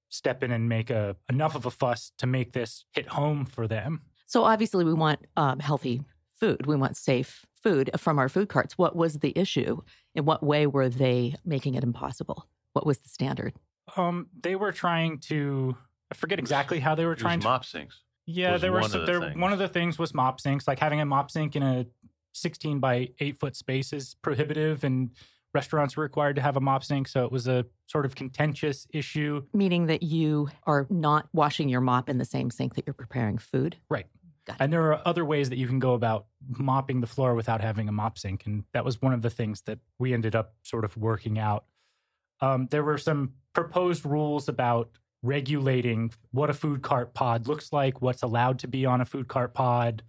step 0.09 0.43
in 0.43 0.51
and 0.51 0.69
make 0.69 0.89
a, 0.89 1.15
enough 1.29 1.55
of 1.55 1.65
a 1.65 1.71
fuss 1.71 2.11
to 2.17 2.27
make 2.27 2.53
this 2.53 2.85
hit 2.93 3.07
home 3.07 3.45
for 3.45 3.67
them. 3.67 4.01
So 4.25 4.43
obviously, 4.43 4.83
we 4.83 4.93
want 4.93 5.19
um, 5.35 5.59
healthy 5.59 6.03
food. 6.35 6.65
We 6.65 6.75
want 6.75 6.97
safe 6.97 7.45
food 7.63 7.89
from 7.97 8.19
our 8.19 8.29
food 8.29 8.49
carts. 8.49 8.77
What 8.77 8.95
was 8.95 9.19
the 9.19 9.33
issue? 9.37 9.81
In 10.15 10.25
what 10.25 10.43
way 10.43 10.67
were 10.67 10.89
they 10.89 11.35
making 11.45 11.75
it 11.75 11.83
impossible? 11.83 12.47
What 12.73 12.85
was 12.85 12.99
the 12.99 13.09
standard? 13.09 13.53
Um, 13.95 14.27
they 14.41 14.55
were 14.55 14.71
trying 14.71 15.19
to. 15.19 15.75
I 16.11 16.15
forget 16.15 16.39
exactly 16.39 16.79
how 16.79 16.95
they 16.95 17.05
were 17.05 17.15
trying 17.15 17.39
to 17.39 17.47
mop 17.47 17.65
sinks. 17.65 18.01
Yeah, 18.25 18.57
there 18.57 18.71
were 18.71 18.81
one 18.81 18.89
some, 18.89 19.01
of 19.01 19.07
the 19.07 19.11
there. 19.13 19.21
things. 19.21 19.41
One 19.41 19.53
of 19.53 19.59
the 19.59 19.69
things 19.69 19.97
was 19.97 20.13
mop 20.13 20.41
sinks, 20.41 20.67
like 20.67 20.79
having 20.79 20.99
a 20.99 21.05
mop 21.05 21.31
sink 21.31 21.55
in 21.55 21.63
a 21.63 21.85
16 22.33 22.79
by 22.79 23.09
8 23.19 23.39
foot 23.39 23.55
space 23.55 23.93
is 23.93 24.15
prohibitive 24.21 24.83
and 24.83 25.11
restaurants 25.57 25.97
were 25.97 26.03
required 26.03 26.35
to 26.35 26.41
have 26.43 26.55
a 26.55 26.61
mop 26.61 26.83
sink 26.83 27.07
so 27.07 27.25
it 27.25 27.31
was 27.31 27.47
a 27.47 27.65
sort 27.87 28.05
of 28.05 28.13
contentious 28.13 28.85
issue. 28.93 29.41
Meaning 29.53 29.87
that 29.87 30.03
you 30.03 30.49
are 30.67 30.85
not 30.91 31.27
washing 31.33 31.67
your 31.67 31.81
mop 31.81 32.09
in 32.09 32.19
the 32.19 32.25
same 32.25 32.51
sink 32.51 32.75
that 32.75 32.85
you're 32.85 32.93
preparing 32.93 33.39
food. 33.39 33.75
right. 33.89 34.05
And 34.61 34.71
there 34.71 34.93
are 34.93 35.01
other 35.05 35.25
ways 35.25 35.49
that 35.49 35.57
you 35.57 35.67
can 35.67 35.79
go 35.79 35.93
about 35.93 36.27
mopping 36.47 37.01
the 37.01 37.07
floor 37.07 37.35
without 37.35 37.59
having 37.59 37.89
a 37.89 37.91
mop 37.91 38.17
sink 38.17 38.45
and 38.45 38.63
that 38.71 38.85
was 38.85 39.01
one 39.01 39.13
of 39.13 39.21
the 39.21 39.31
things 39.31 39.61
that 39.63 39.79
we 39.99 40.13
ended 40.13 40.35
up 40.35 40.53
sort 40.61 40.85
of 40.85 40.95
working 40.95 41.37
out. 41.39 41.65
Um, 42.39 42.67
there 42.69 42.83
were 42.83 42.99
some 42.99 43.33
proposed 43.53 44.05
rules 44.05 44.47
about 44.47 44.91
regulating 45.23 46.11
what 46.31 46.51
a 46.51 46.53
food 46.53 46.83
cart 46.83 47.15
pod 47.15 47.47
looks 47.47 47.73
like 47.73 47.99
what's 47.99 48.21
allowed 48.21 48.59
to 48.59 48.67
be 48.67 48.85
on 48.85 49.01
a 49.01 49.05
food 49.05 49.27
cart 49.27 49.55
pod 49.55 50.03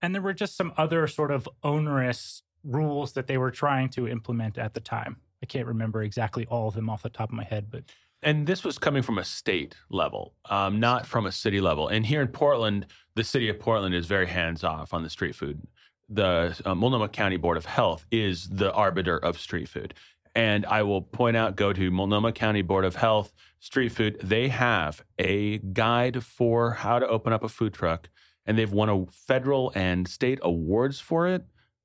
and 0.00 0.14
there 0.14 0.22
were 0.22 0.32
just 0.32 0.56
some 0.56 0.72
other 0.76 1.08
sort 1.08 1.32
of 1.32 1.48
onerous 1.62 2.43
rules 2.64 3.12
that 3.12 3.26
they 3.26 3.38
were 3.38 3.50
trying 3.50 3.88
to 3.90 4.08
implement 4.08 4.58
at 4.58 4.74
the 4.74 4.80
time. 4.80 5.16
I 5.42 5.46
can't 5.46 5.66
remember 5.66 6.02
exactly 6.02 6.46
all 6.46 6.68
of 6.68 6.74
them 6.74 6.88
off 6.88 7.02
the 7.02 7.10
top 7.10 7.28
of 7.28 7.34
my 7.34 7.44
head, 7.44 7.66
but 7.70 7.84
And 8.22 8.46
this 8.46 8.64
was 8.64 8.78
coming 8.78 9.02
from 9.02 9.18
a 9.18 9.24
state 9.24 9.76
level, 9.90 10.32
um, 10.48 10.80
not 10.80 11.06
from 11.06 11.26
a 11.26 11.32
city 11.32 11.60
level. 11.60 11.88
And 11.88 12.06
here 12.06 12.22
in 12.22 12.28
Portland, 12.28 12.86
the 13.14 13.24
city 13.24 13.48
of 13.50 13.60
Portland 13.60 13.94
is 13.94 14.06
very 14.06 14.26
hands 14.26 14.64
off 14.64 14.94
on 14.94 15.02
the 15.02 15.10
street 15.10 15.34
food. 15.34 15.60
The 16.08 16.58
uh, 16.64 16.74
Multnomah 16.74 17.10
County 17.10 17.36
Board 17.36 17.56
of 17.56 17.66
Health 17.66 18.06
is 18.10 18.48
the 18.48 18.72
arbiter 18.72 19.18
of 19.18 19.38
street 19.38 19.68
food. 19.68 19.94
And 20.34 20.66
I 20.66 20.82
will 20.82 21.02
point 21.02 21.36
out 21.36 21.56
go 21.56 21.72
to 21.72 21.90
Multnomah 21.90 22.32
County 22.32 22.62
Board 22.62 22.84
of 22.84 22.96
Health 22.96 23.32
street 23.60 23.90
food. 23.90 24.18
They 24.22 24.48
have 24.48 25.04
a 25.18 25.58
guide 25.58 26.24
for 26.24 26.72
how 26.72 26.98
to 26.98 27.06
open 27.06 27.32
up 27.32 27.44
a 27.44 27.48
food 27.48 27.72
truck, 27.72 28.08
and 28.44 28.58
they've 28.58 28.72
won 28.72 28.88
a 28.88 29.06
federal 29.06 29.72
and 29.74 30.08
state 30.08 30.38
awards 30.42 31.00
for 31.00 31.26
it 31.28 31.44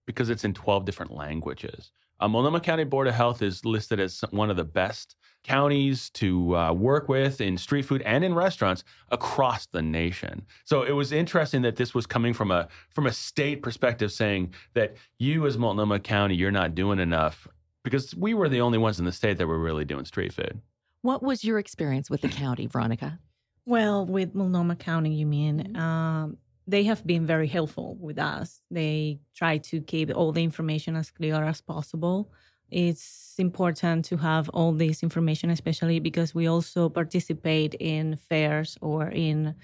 because 0.10 0.32
it's 0.32 0.44
in 0.44 0.56
12 0.56 0.86
different 0.86 1.14
languages. 1.14 1.92
Uh, 2.20 2.28
Multnomah 2.28 2.62
County 2.62 2.84
Board 2.84 3.06
of 3.06 3.14
Health 3.14 3.44
is 3.44 3.64
listed 3.64 4.00
as 4.00 4.22
one 4.32 4.50
of 4.50 4.58
the 4.58 4.64
best 4.64 5.16
counties 5.44 6.10
to 6.10 6.58
uh, 6.58 6.74
work 6.74 7.08
with 7.08 7.40
in 7.40 7.56
street 7.60 7.84
food 7.84 8.02
and 8.02 8.24
in 8.24 8.34
restaurants 8.34 8.84
across 9.12 9.68
the 9.68 9.84
nation. 9.84 10.48
So 10.66 10.82
it 10.82 10.94
was 10.94 11.12
interesting 11.12 11.62
that 11.62 11.76
this 11.76 11.94
was 11.94 12.08
coming 12.08 12.34
from 12.34 12.50
a 12.50 12.70
from 12.90 13.06
a 13.06 13.12
state 13.12 13.62
perspective, 13.62 14.12
saying 14.12 14.56
that 14.74 14.96
you 15.20 15.46
as 15.46 15.60
Multnomah 15.60 16.00
County, 16.00 16.34
you're 16.34 16.50
not 16.50 16.74
doing 16.74 16.98
enough 16.98 17.48
because 17.84 18.16
we 18.16 18.34
were 18.34 18.50
the 18.50 18.62
only 18.62 18.80
ones 18.80 18.98
in 18.98 19.06
the 19.06 19.12
state 19.12 19.38
that 19.38 19.46
were 19.46 19.60
really 19.60 19.86
doing 19.86 20.06
street 20.06 20.34
food. 20.34 20.60
What 21.04 21.22
was 21.22 21.44
your 21.44 21.60
experience 21.60 22.10
with 22.10 22.22
the 22.22 22.30
county, 22.30 22.66
Veronica? 22.66 23.20
Well, 23.68 24.08
with 24.08 24.34
Multnomah 24.34 24.78
County, 24.78 25.14
you 25.14 25.28
mean? 25.28 25.78
Um, 25.78 26.38
they 26.70 26.84
have 26.84 27.06
been 27.06 27.26
very 27.26 27.48
helpful 27.48 27.98
with 28.00 28.20
us. 28.20 28.62
They 28.70 29.20
try 29.36 29.58
to 29.70 29.82
keep 29.82 30.16
all 30.16 30.32
the 30.32 30.44
information 30.44 30.96
as 30.96 31.10
clear 31.10 31.44
as 31.44 31.62
possible. 31.62 32.32
It's 32.70 33.34
important 33.40 34.06
to 34.06 34.18
have 34.18 34.50
all 34.50 34.72
this 34.72 35.02
information, 35.02 35.50
especially 35.50 36.00
because 36.00 36.36
we 36.36 36.48
also 36.48 36.88
participate 36.90 37.74
in 37.80 38.18
fairs 38.18 38.78
or 38.82 39.10
in 39.10 39.56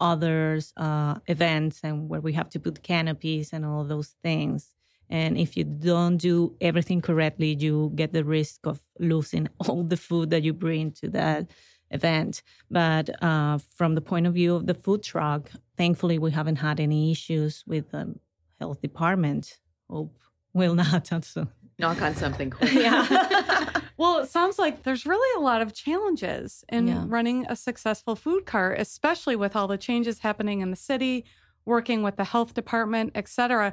others 0.00 0.72
uh, 0.78 1.16
events 1.26 1.80
and 1.84 2.08
where 2.08 2.20
we 2.22 2.32
have 2.32 2.48
to 2.50 2.58
put 2.58 2.82
canopies 2.82 3.52
and 3.52 3.66
all 3.66 3.84
those 3.84 4.14
things. 4.22 4.74
And 5.10 5.36
if 5.36 5.56
you 5.58 5.64
don't 5.64 6.16
do 6.16 6.56
everything 6.62 7.02
correctly, 7.02 7.54
you 7.60 7.92
get 7.94 8.14
the 8.14 8.24
risk 8.24 8.66
of 8.66 8.80
losing 8.98 9.48
all 9.68 9.82
the 9.82 9.98
food 9.98 10.30
that 10.30 10.42
you 10.42 10.54
bring 10.54 10.92
to 10.92 11.10
that 11.10 11.50
event. 11.94 12.42
But 12.70 13.22
uh, 13.22 13.58
from 13.76 13.94
the 13.94 14.00
point 14.02 14.26
of 14.26 14.34
view 14.34 14.54
of 14.54 14.66
the 14.66 14.74
food 14.74 15.02
truck, 15.02 15.50
thankfully 15.78 16.18
we 16.18 16.30
haven't 16.32 16.56
had 16.56 16.80
any 16.80 17.10
issues 17.10 17.64
with 17.66 17.90
the 17.90 18.14
health 18.60 18.80
department. 18.82 19.58
Hope 19.88 20.14
will 20.52 20.74
not. 20.84 21.12
Also. 21.12 21.48
Knock 21.78 22.02
on 22.02 22.14
something 22.14 22.52
Yeah. 22.72 23.80
Well, 23.96 24.18
it 24.18 24.28
sounds 24.28 24.58
like 24.58 24.82
there's 24.82 25.06
really 25.06 25.40
a 25.40 25.44
lot 25.44 25.62
of 25.62 25.72
challenges 25.72 26.64
in 26.68 26.88
Yeah. 26.88 27.04
running 27.06 27.46
a 27.48 27.54
successful 27.54 28.16
food 28.16 28.44
cart, 28.44 28.80
especially 28.80 29.36
with 29.36 29.54
all 29.54 29.68
the 29.68 29.78
changes 29.78 30.18
happening 30.18 30.62
in 30.62 30.70
the 30.72 30.76
city, 30.76 31.24
working 31.64 32.02
with 32.02 32.16
the 32.16 32.24
health 32.24 32.54
department, 32.54 33.12
et 33.14 33.28
cetera. 33.28 33.72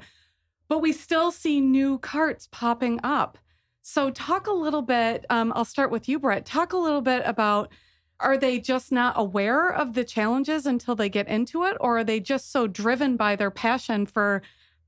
But 0.67 0.77
we 0.79 0.93
still 0.93 1.31
see 1.31 1.59
new 1.59 1.97
carts 1.97 2.47
popping 2.51 2.99
up. 3.03 3.39
So, 3.81 4.11
talk 4.11 4.45
a 4.45 4.51
little 4.53 4.83
bit. 4.83 5.25
Um, 5.31 5.51
I'll 5.55 5.65
start 5.65 5.89
with 5.89 6.07
you, 6.07 6.19
Brett. 6.19 6.45
Talk 6.45 6.71
a 6.73 6.77
little 6.77 7.01
bit 7.01 7.23
about 7.25 7.71
are 8.21 8.37
they 8.37 8.59
just 8.59 8.91
not 8.91 9.13
aware 9.17 9.69
of 9.69 9.93
the 9.93 10.03
challenges 10.03 10.65
until 10.65 10.95
they 10.95 11.09
get 11.09 11.27
into 11.27 11.63
it, 11.63 11.75
or 11.79 11.99
are 11.99 12.03
they 12.03 12.19
just 12.19 12.51
so 12.51 12.67
driven 12.67 13.17
by 13.17 13.35
their 13.35 13.51
passion 13.51 14.05
for 14.05 14.41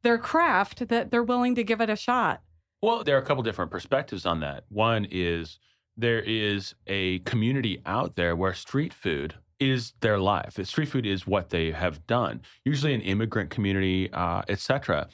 their 0.04 0.18
craft 0.18 0.88
that 0.90 1.12
they're 1.12 1.24
willing 1.24 1.56
to 1.56 1.64
give 1.64 1.82
it 1.82 1.90
a 1.90 1.96
shot? 1.96 2.42
Well, 2.82 3.04
there 3.04 3.16
are 3.16 3.22
a 3.22 3.26
couple 3.26 3.44
different 3.44 3.72
perspectives 3.72 4.26
on 4.26 4.42
that. 4.42 4.66
One 4.70 5.08
is 5.10 5.60
there 5.96 6.20
is 6.22 6.76
a 6.88 7.20
community 7.20 7.82
out 7.86 8.16
there 8.16 8.36
where 8.36 8.54
street 8.54 8.94
food 8.94 9.36
is 9.60 9.94
their 10.02 10.20
life. 10.20 10.60
Street 10.66 10.90
food 10.90 11.06
is 11.06 11.26
what 11.26 11.50
they 11.50 11.72
have 11.72 12.06
done. 12.08 12.42
Usually 12.66 12.94
an 12.94 13.02
immigrant 13.02 13.50
community, 13.50 14.12
uh, 14.12 14.42
etc. 14.50 15.08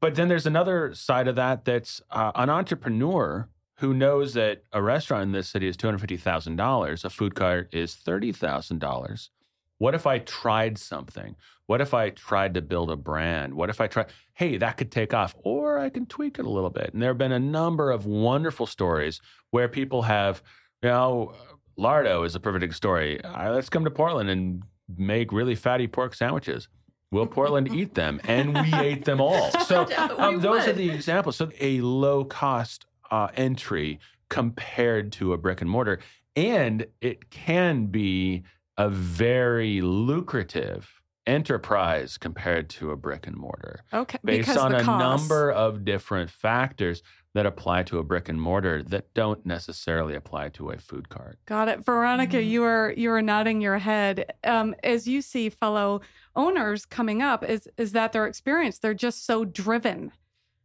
But 0.00 0.14
then 0.14 0.28
there's 0.28 0.46
another 0.46 0.94
side 0.94 1.28
of 1.28 1.36
that 1.36 1.64
that's 1.64 2.00
uh, 2.10 2.32
an 2.34 2.50
entrepreneur 2.50 3.48
who 3.82 3.92
knows 3.92 4.34
that 4.34 4.62
a 4.72 4.80
restaurant 4.80 5.24
in 5.24 5.32
this 5.32 5.48
city 5.48 5.66
is 5.66 5.76
two 5.76 5.88
hundred 5.88 5.98
fifty 5.98 6.16
thousand 6.16 6.54
dollars, 6.54 7.04
a 7.04 7.10
food 7.10 7.34
cart 7.34 7.68
is 7.74 7.96
thirty 7.96 8.30
thousand 8.30 8.78
dollars. 8.78 9.30
What 9.78 9.96
if 9.96 10.06
I 10.06 10.20
tried 10.20 10.78
something? 10.78 11.34
What 11.66 11.80
if 11.80 11.92
I 11.92 12.10
tried 12.10 12.54
to 12.54 12.62
build 12.62 12.92
a 12.92 12.96
brand? 12.96 13.54
What 13.54 13.70
if 13.70 13.80
I 13.80 13.88
tried, 13.88 14.06
hey, 14.34 14.56
that 14.58 14.76
could 14.76 14.92
take 14.92 15.12
off, 15.12 15.34
or 15.42 15.80
I 15.80 15.88
can 15.88 16.06
tweak 16.06 16.38
it 16.38 16.44
a 16.44 16.48
little 16.48 16.70
bit? 16.70 16.92
And 16.92 17.02
there 17.02 17.10
have 17.10 17.18
been 17.18 17.32
a 17.32 17.40
number 17.40 17.90
of 17.90 18.06
wonderful 18.06 18.66
stories 18.66 19.20
where 19.50 19.66
people 19.66 20.02
have, 20.02 20.44
you 20.80 20.88
know, 20.88 21.34
Lardo 21.76 22.24
is 22.24 22.36
a 22.36 22.40
perfect 22.40 22.74
story. 22.74 23.20
Uh, 23.24 23.52
let's 23.52 23.68
come 23.68 23.82
to 23.82 23.90
Portland 23.90 24.30
and 24.30 24.62
make 24.96 25.32
really 25.32 25.56
fatty 25.56 25.88
pork 25.88 26.14
sandwiches. 26.14 26.68
Will 27.10 27.26
Portland 27.26 27.74
eat 27.74 27.94
them? 27.94 28.20
And 28.28 28.54
we 28.54 28.72
ate 28.74 29.04
them 29.04 29.20
all. 29.20 29.50
So 29.66 29.88
um, 30.18 30.40
those 30.40 30.68
are 30.68 30.72
the 30.72 30.88
examples. 30.88 31.34
So 31.34 31.50
a 31.58 31.80
low 31.80 32.24
cost 32.24 32.86
uh, 33.12 33.28
entry 33.36 34.00
compared 34.28 35.12
to 35.12 35.32
a 35.32 35.38
brick 35.38 35.60
and 35.60 35.70
mortar, 35.70 36.00
and 36.34 36.86
it 37.00 37.30
can 37.30 37.86
be 37.86 38.42
a 38.78 38.88
very 38.88 39.80
lucrative 39.82 41.00
enterprise 41.26 42.18
compared 42.18 42.68
to 42.68 42.90
a 42.90 42.96
brick 42.96 43.26
and 43.28 43.36
mortar 43.36 43.84
Okay. 43.92 44.18
based 44.24 44.56
on 44.56 44.74
a 44.74 44.82
cost. 44.82 44.98
number 45.28 45.52
of 45.52 45.84
different 45.84 46.30
factors 46.30 47.02
that 47.34 47.46
apply 47.46 47.82
to 47.84 47.98
a 47.98 48.02
brick 48.02 48.28
and 48.28 48.40
mortar 48.40 48.82
that 48.82 49.14
don't 49.14 49.46
necessarily 49.46 50.14
apply 50.16 50.48
to 50.48 50.70
a 50.70 50.78
food 50.78 51.08
cart. 51.08 51.38
Got 51.46 51.68
it, 51.68 51.84
Veronica. 51.84 52.36
Mhm. 52.38 52.48
You 52.48 52.64
are 52.64 52.92
you 52.96 53.10
are 53.12 53.22
nodding 53.22 53.60
your 53.60 53.78
head. 53.78 54.32
Um, 54.44 54.74
as 54.82 55.06
you 55.06 55.22
see 55.22 55.48
fellow 55.48 56.00
owners 56.34 56.84
coming 56.86 57.22
up, 57.22 57.44
is 57.44 57.68
is 57.76 57.92
that 57.92 58.12
their 58.12 58.26
experience? 58.26 58.78
They're 58.78 58.92
just 59.08 59.24
so 59.24 59.44
driven. 59.44 60.12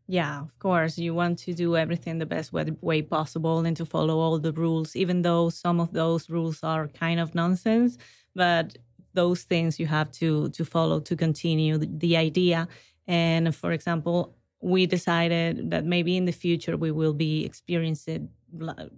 Yeah, 0.08 0.42
of 0.42 0.58
course. 0.60 0.98
You 0.98 1.14
want 1.14 1.40
to 1.40 1.54
do 1.54 1.76
everything 1.76 2.18
the 2.18 2.26
best 2.26 2.54
way, 2.54 3.02
possible 3.02 3.66
and 3.66 3.76
to 3.78 3.86
follow 3.86 4.20
all 4.20 4.40
the 4.40 4.54
rules, 4.54 4.96
even 4.96 5.22
though 5.22 5.50
some 5.50 5.80
of 5.82 5.92
those 5.92 6.30
rules 6.30 6.64
are 6.64 6.88
kind 6.88 7.20
of 7.20 7.36
nonsense. 7.36 7.98
But 8.34 8.78
those 9.14 9.44
things 9.44 9.80
you 9.80 9.88
have 9.88 10.12
to 10.12 10.50
to 10.50 10.64
follow 10.64 11.00
to 11.02 11.16
continue 11.16 11.78
the, 11.78 11.90
the 11.92 12.16
idea. 12.18 12.68
And 13.08 13.54
for 13.54 13.72
example, 13.72 14.36
we 14.62 14.86
decided 14.86 15.72
that 15.72 15.86
maybe 15.86 16.16
in 16.16 16.26
the 16.26 16.32
future 16.32 16.78
we 16.78 16.92
will 16.92 17.14
be 17.14 17.44
experiencing 17.46 18.30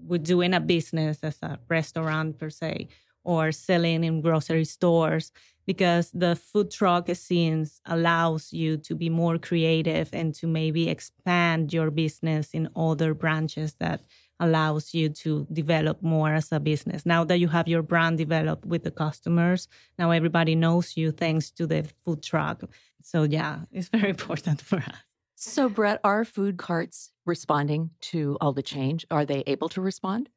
with 0.05 0.23
doing 0.23 0.53
a 0.53 0.59
business 0.59 1.19
as 1.23 1.37
a 1.41 1.57
restaurant 1.69 2.37
per 2.37 2.49
se 2.51 2.87
or 3.29 3.51
selling 3.51 4.03
in 4.03 4.21
grocery 4.21 4.65
stores 4.65 5.31
because 5.67 6.09
the 6.15 6.35
food 6.35 6.71
truck 6.71 7.05
scenes 7.13 7.79
allows 7.85 8.51
you 8.51 8.75
to 8.75 8.95
be 8.95 9.07
more 9.07 9.37
creative 9.37 10.09
and 10.13 10.33
to 10.33 10.47
maybe 10.47 10.89
expand 10.89 11.71
your 11.71 11.91
business 11.91 12.45
in 12.53 12.67
other 12.75 13.13
branches 13.13 13.75
that 13.79 14.01
allows 14.39 14.95
you 14.95 15.09
to 15.09 15.45
develop 15.53 16.01
more 16.01 16.33
as 16.33 16.51
a 16.51 16.59
business 16.59 17.05
now 17.05 17.23
that 17.23 17.39
you 17.39 17.47
have 17.47 17.67
your 17.67 17.83
brand 17.83 18.17
developed 18.17 18.65
with 18.65 18.83
the 18.83 18.95
customers 19.05 19.67
now 19.99 20.09
everybody 20.09 20.55
knows 20.55 20.97
you 20.97 21.11
thanks 21.11 21.51
to 21.51 21.67
the 21.67 21.85
food 22.03 22.23
truck 22.23 22.63
so 23.03 23.23
yeah 23.23 23.59
it's 23.71 23.89
very 23.89 24.09
important 24.09 24.59
for 24.61 24.77
us 24.77 25.03
So, 25.41 25.69
Brett, 25.69 25.99
are 26.03 26.25
food 26.25 26.57
carts 26.57 27.11
responding 27.25 27.91
to 28.11 28.37
all 28.41 28.51
the 28.51 28.61
change? 28.61 29.05
Are 29.09 29.25
they 29.25 29.41
able 29.47 29.69
to 29.69 29.79
respond? 29.79 30.27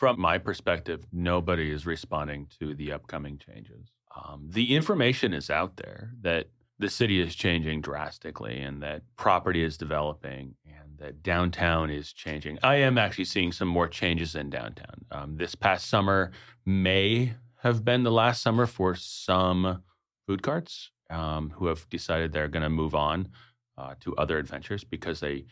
From 0.00 0.18
my 0.18 0.38
perspective, 0.38 1.06
nobody 1.12 1.70
is 1.70 1.84
responding 1.84 2.46
to 2.58 2.74
the 2.74 2.90
upcoming 2.90 3.36
changes. 3.36 3.92
Um, 4.16 4.46
the 4.48 4.74
information 4.74 5.34
is 5.34 5.50
out 5.50 5.76
there 5.76 6.12
that 6.22 6.46
the 6.78 6.88
city 6.88 7.20
is 7.20 7.34
changing 7.34 7.82
drastically 7.82 8.60
and 8.60 8.82
that 8.82 9.02
property 9.16 9.62
is 9.62 9.76
developing 9.76 10.54
and 10.64 10.96
that 11.00 11.22
downtown 11.22 11.90
is 11.90 12.14
changing. 12.14 12.58
I 12.62 12.76
am 12.76 12.96
actually 12.96 13.26
seeing 13.26 13.52
some 13.52 13.68
more 13.68 13.88
changes 13.88 14.34
in 14.34 14.48
downtown. 14.48 15.04
Um, 15.10 15.36
this 15.36 15.54
past 15.54 15.86
summer 15.86 16.30
may 16.64 17.34
have 17.58 17.84
been 17.84 18.02
the 18.02 18.10
last 18.10 18.40
summer 18.40 18.64
for 18.64 18.94
some 18.94 19.82
food 20.26 20.42
carts 20.42 20.92
um, 21.10 21.50
who 21.56 21.66
have 21.66 21.86
decided 21.90 22.32
they're 22.32 22.48
going 22.48 22.62
to 22.62 22.70
move 22.70 22.94
on 22.94 23.28
uh, 23.76 23.96
to 24.00 24.16
other 24.16 24.38
adventures 24.38 24.82
because 24.82 25.20
they 25.20 25.44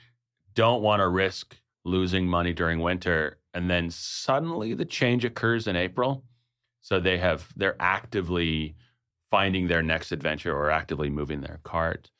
don't 0.54 0.80
want 0.80 1.00
to 1.00 1.08
risk 1.08 1.54
losing 1.88 2.26
money 2.26 2.52
during 2.52 2.80
winter 2.80 3.38
and 3.54 3.68
then 3.68 3.90
suddenly 3.90 4.74
the 4.74 4.84
change 4.84 5.24
occurs 5.24 5.66
in 5.66 5.74
April. 5.74 6.22
So 6.80 7.00
they 7.00 7.18
have 7.18 7.48
they're 7.56 7.80
actively 7.80 8.76
finding 9.30 9.66
their 9.66 9.82
next 9.82 10.12
adventure 10.12 10.56
or 10.56 10.70
actively 10.70 11.10
moving 11.10 11.40
their 11.40 11.60
cart. 11.64 12.10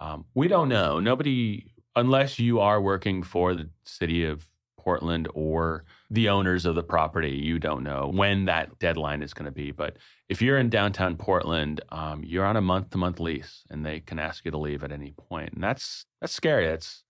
Um, 0.00 0.24
we 0.34 0.48
don't 0.48 0.68
know. 0.68 0.98
Nobody 1.00 1.72
unless 1.94 2.38
you 2.38 2.60
are 2.60 2.80
working 2.80 3.22
for 3.22 3.54
the 3.54 3.68
city 3.84 4.24
of 4.24 4.48
Portland 4.76 5.28
or 5.34 5.84
the 6.10 6.28
owners 6.28 6.64
of 6.64 6.74
the 6.74 6.82
property 6.82 7.30
you 7.30 7.58
don't 7.58 7.82
know 7.82 8.10
when 8.12 8.46
that 8.46 8.78
deadline 8.78 9.22
is 9.22 9.34
going 9.34 9.44
to 9.44 9.52
be. 9.52 9.70
But 9.70 9.98
if 10.28 10.40
you're 10.40 10.58
in 10.58 10.70
downtown 10.70 11.16
Portland 11.16 11.80
um, 11.90 12.24
you're 12.24 12.44
on 12.44 12.56
a 12.56 12.60
month 12.60 12.90
to 12.90 12.98
month 12.98 13.20
lease 13.20 13.64
and 13.70 13.84
they 13.84 14.00
can 14.00 14.18
ask 14.18 14.44
you 14.44 14.50
to 14.50 14.58
leave 14.58 14.82
at 14.82 14.92
any 14.92 15.12
point. 15.12 15.52
And 15.52 15.62
that's 15.62 16.06
that's 16.20 16.32
scary. 16.32 16.66
That's 16.66 17.04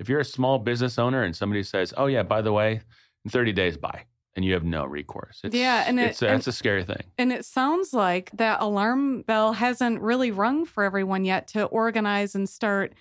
if 0.00 0.08
you're 0.08 0.18
a 0.20 0.24
small 0.24 0.58
business 0.58 0.98
owner 0.98 1.22
and 1.22 1.36
somebody 1.36 1.62
says, 1.62 1.94
"Oh 1.96 2.06
yeah, 2.06 2.24
by 2.24 2.40
the 2.42 2.52
way, 2.52 2.80
in 3.24 3.30
30 3.30 3.52
days, 3.52 3.76
bye," 3.76 4.04
and 4.34 4.44
you 4.44 4.54
have 4.54 4.64
no 4.64 4.84
recourse, 4.84 5.40
it's, 5.44 5.54
Yeah, 5.54 5.84
and 5.86 6.00
it- 6.00 6.10
it's 6.10 6.22
a, 6.22 6.28
and- 6.28 6.38
it's 6.38 6.46
a 6.48 6.52
scary 6.52 6.82
thing. 6.84 7.02
And 7.18 7.32
it 7.32 7.44
sounds 7.44 7.92
like 7.92 8.30
that 8.32 8.60
alarm 8.60 9.22
bell 9.22 9.52
hasn't 9.52 10.00
really 10.00 10.30
rung 10.32 10.64
for 10.64 10.82
everyone 10.84 11.24
yet 11.24 11.46
to 11.48 11.64
organize 11.66 12.34
and 12.34 12.48
start 12.48 12.94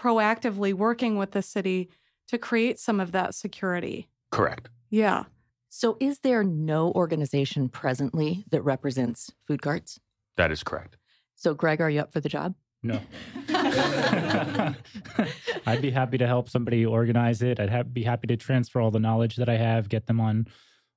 proactively 0.00 0.72
working 0.74 1.16
with 1.16 1.30
the 1.32 1.42
city 1.42 1.88
to 2.28 2.38
create 2.38 2.78
some 2.78 3.00
of 3.00 3.12
that 3.12 3.34
security. 3.34 4.08
Correct. 4.32 4.68
Yeah. 4.90 5.24
So, 5.68 5.96
is 6.00 6.20
there 6.20 6.42
no 6.42 6.90
organization 6.92 7.68
presently 7.68 8.44
that 8.50 8.62
represents 8.62 9.30
food 9.46 9.60
carts? 9.62 10.00
That 10.36 10.50
is 10.50 10.62
correct. 10.64 10.96
So, 11.34 11.52
Greg, 11.54 11.80
are 11.82 11.90
you 11.90 12.00
up 12.00 12.12
for 12.12 12.20
the 12.20 12.28
job? 12.30 12.54
No. 12.82 13.00
I'd 15.66 15.82
be 15.82 15.90
happy 15.90 16.18
to 16.18 16.26
help 16.26 16.48
somebody 16.48 16.86
organize 16.86 17.42
it. 17.42 17.60
I'd 17.60 17.70
ha- 17.70 17.82
be 17.82 18.02
happy 18.02 18.26
to 18.28 18.36
transfer 18.36 18.80
all 18.80 18.90
the 18.90 18.98
knowledge 18.98 19.36
that 19.36 19.48
I 19.48 19.56
have, 19.56 19.88
get 19.88 20.06
them 20.06 20.20
on 20.20 20.46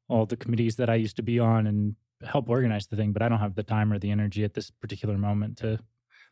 all 0.07 0.25
the 0.25 0.37
committees 0.37 0.75
that 0.77 0.89
I 0.89 0.95
used 0.95 1.17
to 1.17 1.23
be 1.23 1.39
on, 1.39 1.67
and 1.67 1.95
help 2.23 2.49
organize 2.49 2.87
the 2.87 2.95
thing. 2.95 3.11
But 3.11 3.21
I 3.21 3.29
don't 3.29 3.39
have 3.39 3.55
the 3.55 3.63
time 3.63 3.91
or 3.91 3.99
the 3.99 4.11
energy 4.11 4.43
at 4.43 4.53
this 4.53 4.71
particular 4.71 5.17
moment 5.17 5.57
to. 5.59 5.79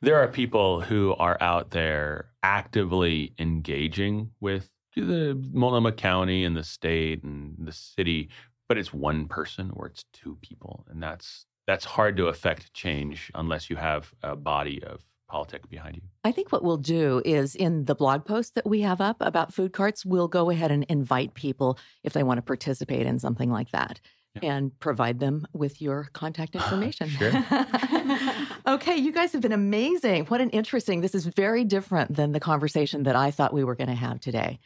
There 0.02 0.18
are 0.18 0.28
people 0.28 0.82
who 0.82 1.16
are 1.16 1.38
out 1.42 1.72
there 1.72 2.30
actively 2.44 3.34
engaging 3.40 4.32
with 4.40 4.70
the 4.96 5.42
Multnomah 5.52 5.94
County 5.94 6.44
and 6.44 6.56
the 6.56 6.64
state 6.64 7.24
and 7.24 7.56
the 7.60 7.72
city, 7.72 8.30
but 8.70 8.78
it's 8.78 8.94
one 8.94 9.28
person 9.28 9.72
or 9.74 9.88
it's 9.88 10.06
two 10.14 10.38
people, 10.42 10.86
and 10.90 11.02
that's 11.02 11.46
that's 11.66 11.86
hard 11.86 12.16
to 12.18 12.28
affect 12.28 12.74
change 12.74 13.30
unless 13.36 13.70
you 13.70 13.76
have 13.76 14.14
a 14.24 14.36
body 14.36 14.82
of 14.84 15.04
politic 15.28 15.70
behind 15.70 15.96
you. 15.96 16.02
I 16.24 16.32
think 16.32 16.52
what 16.52 16.64
we'll 16.64 16.78
do 16.78 17.22
is 17.26 17.56
in 17.56 17.86
the 17.86 17.96
blog 17.96 18.26
post 18.26 18.56
that 18.56 18.66
we 18.66 18.82
have 18.82 19.02
up 19.02 19.18
about 19.20 19.54
food 19.54 19.74
carts, 19.74 20.06
we'll 20.06 20.28
go 20.28 20.50
ahead 20.50 20.72
and 20.72 20.86
invite 20.90 21.34
people 21.34 21.78
if 22.04 22.14
they 22.14 22.24
want 22.24 22.38
to 22.38 22.42
participate 22.42 23.06
in 23.06 23.20
something 23.20 23.52
like 23.52 23.72
that 23.72 24.00
Yeah. 24.42 24.54
and 24.54 24.80
provide 24.80 25.20
them 25.20 25.46
with 25.54 25.82
your 25.82 26.10
contact 26.14 26.56
information. 26.60 27.10
Okay, 28.68 28.98
you 28.98 29.12
guys 29.14 29.32
have 29.32 29.42
been 29.42 29.54
amazing. 29.54 30.26
What 30.26 30.42
an 30.42 30.50
interesting, 30.50 31.00
this 31.02 31.16
is 31.16 31.26
very 31.26 31.64
different 31.64 32.16
than 32.16 32.34
the 32.34 32.40
conversation 32.40 33.04
that 33.04 33.16
I 33.16 33.32
thought 33.32 33.54
we 33.54 33.64
were 33.64 33.76
going 33.76 33.88
to 33.90 33.96
have 33.96 34.20
today. 34.20 34.60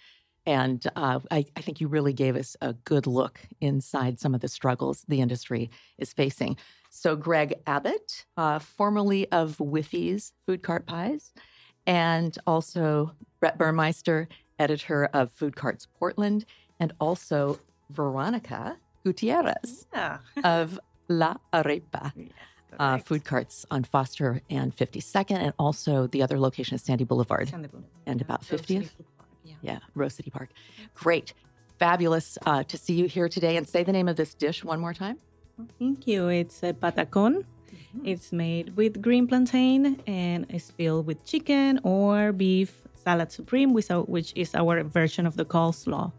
And 0.46 0.86
uh, 0.96 1.20
I, 1.30 1.46
I 1.56 1.62
think 1.62 1.80
you 1.82 1.88
really 1.88 2.14
gave 2.14 2.36
us 2.36 2.58
a 2.62 2.74
good 2.74 3.06
look 3.06 3.40
inside 3.60 4.20
some 4.20 4.34
of 4.34 4.42
the 4.42 4.48
struggles 4.48 5.06
the 5.08 5.22
industry 5.22 5.70
is 5.98 6.14
facing. 6.14 6.58
So, 6.90 7.16
Greg 7.16 7.54
Abbott, 7.68 8.26
uh, 8.38 8.60
formerly 8.60 9.32
of 9.32 9.58
Whiffy's 9.58 10.34
Food 10.46 10.62
Cart 10.64 10.86
Pies, 10.86 11.32
and 11.86 12.38
also 12.46 13.14
Brett 13.40 13.58
Burmeister, 13.58 14.28
editor 14.60 15.06
of 15.14 15.32
Food 15.32 15.56
Carts 15.56 15.88
Portland, 16.00 16.46
and 16.80 16.92
also 17.00 17.60
Veronica 17.92 18.78
Gutierrez 19.04 19.88
yeah 19.94 20.20
of 20.44 20.80
La 21.10 21.36
Arepa 21.54 22.12
uh. 22.80 22.98
Food 23.00 23.26
Carts 23.26 23.66
on 23.70 23.84
Foster 23.84 24.42
and 24.50 24.76
52nd, 24.76 25.38
and 25.38 25.54
also 25.60 26.08
the 26.08 26.24
other 26.24 26.40
location 26.40 26.76
is 26.76 26.82
Sandy 26.82 27.04
Boulevard. 27.04 27.50
Sandy 27.50 27.68
Boulevard. 27.68 27.92
and 28.06 28.22
about 28.22 28.44
50th? 28.44 28.90
Food 29.52 29.58
Park, 29.60 29.64
Yeah. 29.64 29.74
Yeah, 29.74 29.80
Rose 29.96 30.14
City 30.14 30.30
Park. 30.30 30.50
Great. 30.94 31.34
Fabulous 31.80 32.38
uh, 32.46 32.64
to 32.64 32.78
see 32.78 32.94
you 32.94 33.06
here 33.08 33.28
today. 33.30 33.58
And 33.58 33.68
say 33.68 33.84
the 33.84 33.92
name 33.92 34.08
of 34.08 34.16
this 34.16 34.34
dish 34.34 34.64
one 34.64 34.80
more 34.80 34.94
time. 34.94 35.18
Thank 35.80 36.08
you. 36.08 36.28
It's 36.28 36.64
a 36.64 36.74
patacon. 36.74 37.46
It's 38.06 38.32
made 38.32 38.76
with 38.78 39.02
green 39.02 39.28
plantain 39.28 40.02
and 40.08 40.46
is 40.50 40.72
filled 40.72 41.06
with 41.08 41.26
chicken 41.26 41.80
or 41.84 42.32
beef 42.32 42.82
salad 42.96 43.32
supreme, 43.32 43.74
which 43.74 44.34
is- 44.36 44.56
our 44.56 44.84
version 44.84 45.26
of 45.26 45.36
the 45.36 45.46
coleslaw. 45.46 46.12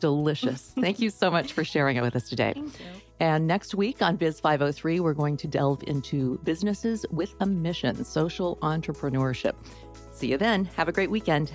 Delicious. 0.00 0.72
Thank 0.80 1.00
you 1.00 1.08
so 1.10 1.30
much 1.30 1.52
for 1.54 1.64
sharing 1.64 1.96
it 1.96 2.02
with 2.02 2.16
us 2.16 2.28
today. 2.28 2.52
Thank 2.54 2.78
you. 2.80 2.86
And 3.18 3.46
next 3.46 3.74
week 3.74 4.02
on 4.02 4.16
Biz 4.16 4.40
503, 4.40 5.00
we're 5.00 5.14
going 5.14 5.38
to 5.38 5.48
delve 5.48 5.82
into 5.86 6.38
businesses 6.44 7.06
with 7.10 7.34
a 7.40 7.46
mission, 7.46 8.04
social 8.04 8.56
entrepreneurship. 8.56 9.54
See 10.12 10.26
you 10.28 10.36
then. 10.36 10.66
Have 10.76 10.88
a 10.88 10.92
great 10.92 11.10
weekend. 11.10 11.50